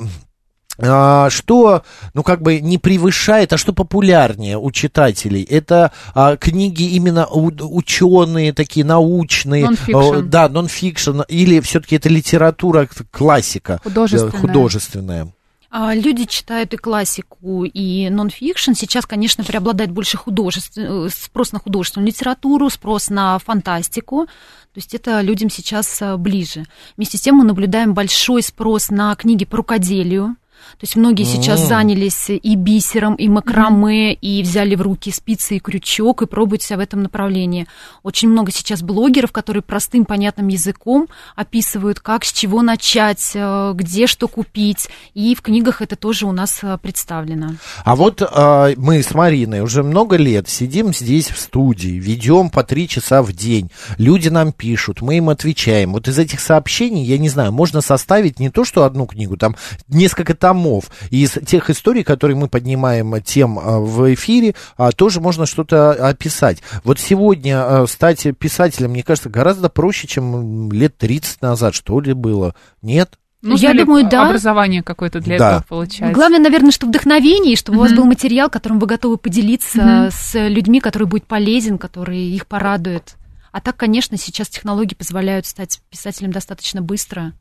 что, 1.29 1.83
ну, 2.13 2.23
как 2.23 2.41
бы 2.41 2.59
не 2.59 2.77
превышает, 2.77 3.53
а 3.53 3.57
что 3.57 3.73
популярнее 3.73 4.57
у 4.57 4.71
читателей? 4.71 5.43
Это 5.43 5.91
а, 6.13 6.37
книги 6.37 6.83
именно 6.83 7.27
у, 7.27 7.47
ученые, 7.47 8.53
такие 8.53 8.85
научные, 8.85 9.65
Non-fiction. 9.65 10.21
да, 10.23 10.49
нон-фикшн, 10.49 11.21
или 11.27 11.59
все-таки 11.59 11.95
это 11.95 12.09
литература 12.09 12.87
классика 13.11 13.79
Художественная. 13.83 14.33
э, 14.33 14.37
художественная? 14.37 15.27
А, 15.73 15.95
Люди 15.95 16.25
читают 16.25 16.73
и 16.73 16.77
классику, 16.77 17.63
и 17.63 18.09
нон-фикшн. 18.09 18.73
Сейчас, 18.73 19.05
конечно, 19.05 19.43
преобладает 19.45 19.91
больше 19.91 20.17
художеств... 20.17 20.77
э, 20.77 21.07
спрос 21.09 21.53
на 21.53 21.59
художественную 21.59 22.07
литературу, 22.07 22.69
спрос 22.69 23.09
на 23.09 23.39
фантастику. 23.39 24.25
То 24.25 24.77
есть 24.77 24.93
это 24.93 25.21
людям 25.21 25.49
сейчас 25.49 26.01
а, 26.01 26.17
ближе. 26.17 26.65
Вместе 26.97 27.17
с 27.17 27.21
тем 27.21 27.35
мы 27.35 27.45
наблюдаем 27.45 27.93
большой 27.93 28.41
спрос 28.43 28.89
на 28.89 29.15
книги 29.15 29.45
по 29.45 29.57
рукоделию. 29.57 30.35
То 30.77 30.83
есть 30.83 30.95
многие 30.95 31.23
сейчас 31.23 31.67
занялись 31.67 32.29
и 32.29 32.55
бисером, 32.55 33.15
и 33.15 33.27
макраме, 33.27 34.13
и 34.13 34.41
взяли 34.43 34.75
в 34.75 34.81
руки 34.81 35.11
спицы 35.11 35.57
и 35.57 35.59
крючок, 35.59 36.21
и 36.21 36.27
пробуют 36.27 36.63
себя 36.63 36.77
в 36.77 36.81
этом 36.81 37.03
направлении. 37.03 37.67
Очень 38.03 38.29
много 38.29 38.51
сейчас 38.51 38.81
блогеров, 38.81 39.31
которые 39.31 39.63
простым, 39.63 40.05
понятным 40.05 40.47
языком 40.47 41.07
описывают, 41.35 41.99
как, 41.99 42.25
с 42.25 42.31
чего 42.31 42.61
начать, 42.61 43.31
э, 43.33 43.73
где 43.75 44.07
что 44.07 44.27
купить. 44.27 44.89
И 45.13 45.35
в 45.35 45.41
книгах 45.41 45.81
это 45.81 45.95
тоже 45.95 46.25
у 46.25 46.31
нас 46.31 46.59
э, 46.63 46.77
представлено. 46.81 47.55
А 47.83 47.95
вот 47.95 48.21
а, 48.21 48.71
мы 48.77 49.01
с 49.01 49.13
Мариной 49.13 49.61
уже 49.61 49.83
много 49.83 50.17
лет 50.17 50.49
сидим 50.49 50.93
здесь 50.93 51.29
в 51.29 51.39
студии, 51.39 51.99
ведем 51.99 52.49
по 52.49 52.63
три 52.63 52.87
часа 52.87 53.21
в 53.21 53.33
день. 53.33 53.71
Люди 53.97 54.29
нам 54.29 54.51
пишут, 54.51 55.01
мы 55.01 55.17
им 55.17 55.29
отвечаем. 55.29 55.93
Вот 55.93 56.07
из 56.07 56.17
этих 56.17 56.39
сообщений, 56.39 57.03
я 57.03 57.17
не 57.17 57.29
знаю, 57.29 57.51
можно 57.51 57.81
составить 57.81 58.39
не 58.39 58.49
то, 58.49 58.65
что 58.65 58.83
одну 58.83 59.05
книгу, 59.05 59.37
там 59.37 59.55
несколько 59.87 60.33
томов. 60.53 60.85
И 61.09 61.23
из 61.23 61.31
тех 61.45 61.69
историй, 61.69 62.03
которые 62.03 62.37
мы 62.37 62.47
поднимаем 62.47 63.13
а, 63.13 63.21
тем 63.21 63.57
а, 63.59 63.79
в 63.79 64.13
эфире, 64.13 64.55
а, 64.77 64.91
тоже 64.91 65.19
можно 65.21 65.45
что-то 65.45 65.91
описать. 65.91 66.61
Вот 66.83 66.99
сегодня 66.99 67.85
стать 67.87 68.27
писателем, 68.37 68.91
мне 68.91 69.03
кажется, 69.03 69.29
гораздо 69.29 69.69
проще, 69.69 70.07
чем 70.07 70.71
лет 70.71 70.97
30 70.97 71.41
назад, 71.41 71.73
что 71.75 71.99
ли, 71.99 72.13
было. 72.13 72.55
Нет? 72.81 73.17
Нужно 73.41 73.65
Я 73.67 73.73
думаю, 73.73 74.07
да. 74.07 74.27
образование 74.27 74.83
какое-то 74.83 75.19
для 75.19 75.39
Да. 75.39 75.49
этого 75.51 75.63
получать? 75.67 76.13
Главное, 76.13 76.39
наверное, 76.39 76.71
что 76.71 76.85
вдохновение, 76.85 77.53
и 77.53 77.57
чтобы 77.57 77.79
у 77.79 77.81
вас 77.81 77.91
был 77.93 78.05
материал, 78.05 78.49
которым 78.49 78.77
вы 78.79 78.85
готовы 78.85 79.17
поделиться 79.17 79.81
Мгм. 79.81 80.11
с 80.11 80.47
людьми, 80.47 80.79
который 80.79 81.07
будет 81.07 81.25
полезен, 81.25 81.79
который 81.79 82.19
их 82.19 82.45
порадует. 82.45 83.15
А 83.51 83.59
так, 83.59 83.75
конечно, 83.77 84.15
сейчас 84.17 84.47
технологии 84.47 84.93
позволяют 84.93 85.45
стать 85.47 85.81
писателем 85.89 86.31
достаточно 86.31 86.81
быстро. 86.81 87.33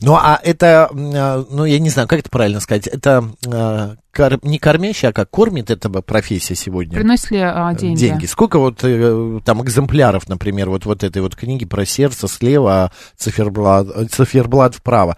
Ну, 0.00 0.14
а 0.14 0.40
это, 0.42 0.90
а, 0.92 1.44
ну, 1.50 1.64
я 1.64 1.78
не 1.78 1.90
знаю, 1.90 2.08
как 2.08 2.20
это 2.20 2.30
правильно 2.30 2.60
сказать, 2.60 2.86
это 2.86 3.24
а, 3.46 3.96
кор- 4.12 4.38
не 4.42 4.58
кормящая, 4.58 5.10
а 5.10 5.14
как 5.14 5.30
кормит 5.30 5.70
эта 5.70 5.88
профессия 5.88 6.54
сегодня? 6.54 6.94
Приносит 6.94 7.30
ли 7.30 7.40
а, 7.40 7.72
деньги? 7.74 8.26
Сколько 8.26 8.58
вот 8.58 8.80
э, 8.82 9.40
там 9.44 9.62
экземпляров, 9.62 10.28
например, 10.28 10.70
вот, 10.70 10.84
вот 10.86 11.04
этой 11.04 11.22
вот 11.22 11.36
книги 11.36 11.64
про 11.64 11.84
сердце 11.84 12.28
слева, 12.28 12.84
а 12.84 12.92
циферблат, 13.16 13.86
э, 13.94 14.04
циферблат 14.06 14.74
вправо? 14.74 15.16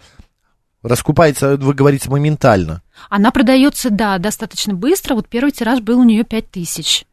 Раскупается, 0.83 1.57
вы 1.57 1.75
говорите, 1.75 2.09
моментально. 2.09 2.83
Она 3.11 3.31
продается, 3.31 3.91
да, 3.91 4.17
достаточно 4.19 4.73
быстро. 4.73 5.15
Вот 5.15 5.29
первый 5.29 5.51
тираж 5.51 5.81
был 5.81 6.01
у 6.01 6.05
нее 6.05 6.25
5000. 6.25 7.07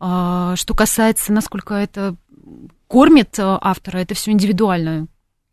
А, 0.00 0.56
Что 0.56 0.74
касается, 0.74 1.32
насколько 1.32 1.74
это 1.74 2.16
кормит 2.88 3.38
э, 3.38 3.58
автора, 3.60 3.98
это 3.98 4.14
все 4.14 4.30
индивидуально. 4.32 5.06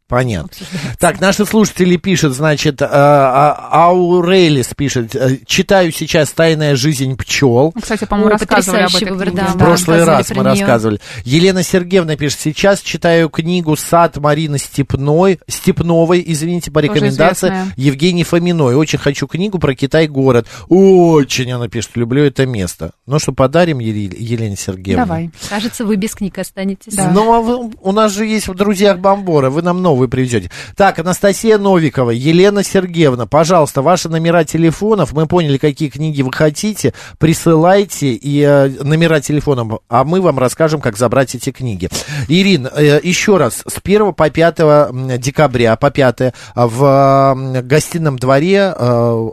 Понятно. 0.09 0.49
Так, 0.97 1.21
наши 1.21 1.45
слушатели 1.45 1.95
пишут, 1.95 2.33
значит, 2.33 2.81
э, 2.81 2.87
а- 2.91 3.69
Аурелис 3.71 4.73
пишет, 4.75 5.15
э, 5.15 5.37
читаю 5.45 5.91
сейчас 5.91 6.31
«Тайная 6.31 6.75
жизнь 6.75 7.15
пчел». 7.15 7.71
Ну, 7.75 7.81
Кстати, 7.81 8.05
по-моему, 8.05 8.31
рассказывали 8.31 8.81
об 8.81 8.95
этой 8.95 9.11
выбор, 9.11 9.27
книге. 9.27 9.43
да. 9.45 9.53
В 9.53 9.57
прошлый 9.59 10.03
раз 10.03 10.31
мы 10.31 10.43
рассказывали. 10.43 10.99
Елена 11.25 11.61
Сергеевна 11.61 12.15
пишет, 12.15 12.39
сейчас 12.39 12.81
читаю 12.81 13.29
книгу 13.29 13.75
«Сад 13.75 14.17
Марины 14.17 14.57
Степной», 14.57 15.39
Степновой, 15.47 16.23
извините, 16.25 16.71
по 16.71 16.79
рекомендации. 16.79 17.53
Евгении 17.77 18.23
Фоминой. 18.23 18.75
Очень 18.75 18.97
хочу 18.97 19.27
книгу 19.27 19.59
про 19.59 19.75
Китай-город. 19.75 20.47
Очень, 20.69 21.51
она 21.51 21.67
пишет, 21.67 21.91
люблю 21.95 22.23
это 22.23 22.47
место. 22.47 22.93
Ну 23.05 23.19
что, 23.19 23.31
подарим 23.31 23.77
Еле- 23.79 24.15
Елене 24.17 24.55
Сергеевне? 24.55 25.05
Давай. 25.05 25.29
Кажется, 25.49 25.85
вы 25.85 25.97
без 25.97 26.15
книг 26.15 26.39
останетесь. 26.39 26.95
Да. 26.95 27.11
Ну, 27.13 27.31
а 27.33 27.41
вы- 27.41 27.71
у 27.79 27.91
нас 27.91 28.11
же 28.13 28.25
есть 28.25 28.47
в 28.47 28.55
друзьях 28.55 28.97
Бомбора, 28.99 29.51
вы 29.51 29.61
нам 29.61 29.81
новые 29.99 30.09
привезете. 30.09 30.49
Так, 30.77 30.97
Анастасия 30.99 31.57
Новикова, 31.57 32.11
Елена 32.11 32.63
Сергеевна, 32.63 33.25
пожалуйста, 33.25 33.81
ваши 33.81 34.07
номера 34.07 34.45
телефонов, 34.45 35.11
мы 35.11 35.27
поняли, 35.27 35.57
какие 35.57 35.89
книги 35.89 36.21
вы 36.21 36.31
хотите, 36.31 36.93
присылайте 37.17 38.13
и 38.13 38.41
э, 38.41 38.69
номера 38.81 39.19
телефонов, 39.19 39.81
а 39.89 40.05
мы 40.05 40.21
вам 40.21 40.39
расскажем, 40.39 40.79
как 40.79 40.95
забрать 40.95 41.35
эти 41.35 41.51
книги. 41.51 41.89
Ирин, 42.29 42.69
э, 42.73 43.01
еще 43.03 43.35
раз, 43.35 43.63
с 43.67 43.79
1 43.83 44.13
по 44.13 44.29
5 44.29 44.59
м, 44.59 45.19
декабря, 45.19 45.75
по 45.75 45.91
5 45.91 46.33
в 46.55 46.83
м, 46.85 47.67
гостином 47.67 48.17
дворе 48.17 48.73
э, 48.73 49.29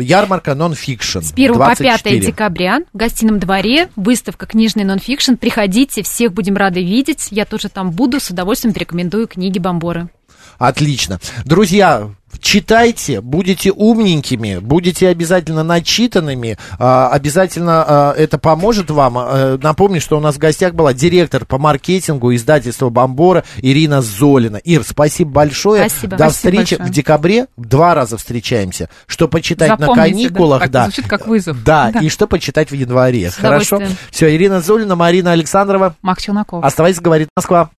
ярмарка 0.00 0.54
нон-фикшн. 0.54 1.20
С 1.20 1.32
1 1.32 1.54
по 1.54 1.74
5 1.74 1.78
24. 1.78 2.20
декабря 2.20 2.80
в 2.92 2.96
гостином 2.96 3.38
дворе 3.38 3.88
выставка 3.96 4.44
книжный 4.44 4.84
нонфикшн. 4.84 5.36
Приходите, 5.36 6.02
всех 6.02 6.34
будем 6.34 6.58
рады 6.58 6.82
видеть. 6.82 7.28
Я 7.30 7.46
тоже 7.46 7.70
там 7.70 7.90
буду, 7.90 8.20
с 8.20 8.28
удовольствием 8.28 8.74
порекомендую 8.74 9.26
книги 9.26 9.58
Бомборы. 9.58 10.09
Отлично. 10.58 11.18
Друзья, 11.44 12.10
читайте, 12.40 13.20
будете 13.20 13.72
умненькими, 13.72 14.58
будете 14.58 15.08
обязательно 15.08 15.62
начитанными, 15.62 16.58
а, 16.78 17.08
обязательно 17.10 17.84
а, 17.86 18.14
это 18.16 18.38
поможет 18.38 18.90
вам. 18.90 19.18
А, 19.18 19.58
Напомню, 19.62 20.00
что 20.00 20.16
у 20.16 20.20
нас 20.20 20.36
в 20.36 20.38
гостях 20.38 20.74
была 20.74 20.94
директор 20.94 21.44
по 21.44 21.58
маркетингу 21.58 22.34
издательства 22.34 22.88
Бомбора 22.88 23.44
Ирина 23.58 24.00
Золина. 24.00 24.56
Ир, 24.56 24.82
спасибо 24.84 25.30
большое. 25.30 25.88
Спасибо. 25.88 26.16
До 26.16 26.30
Спасибо 26.30 26.32
встречи 26.32 26.74
большое. 26.76 26.88
в 26.88 26.94
декабре. 26.94 27.46
Два 27.56 27.94
раза 27.94 28.16
встречаемся. 28.16 28.88
Что 29.06 29.28
почитать 29.28 29.70
на 29.70 29.86
Запомните, 29.86 30.28
каникулах, 30.28 30.62
так 30.62 30.70
да. 30.70 30.82
Звучит 30.84 31.08
как 31.08 31.26
вызов. 31.26 31.62
Да, 31.64 31.90
и 32.00 32.08
что 32.08 32.26
почитать 32.26 32.70
в 32.70 32.74
январе. 32.74 33.30
Хорошо. 33.30 33.82
Все, 34.10 34.34
Ирина 34.34 34.60
Золина, 34.60 34.96
Марина 34.96 35.32
Александрова. 35.32 35.96
Мак 36.02 36.20
Челноков. 36.20 36.64
Оставайтесь, 36.64 37.00
говорит 37.00 37.28
Москва. 37.36 37.68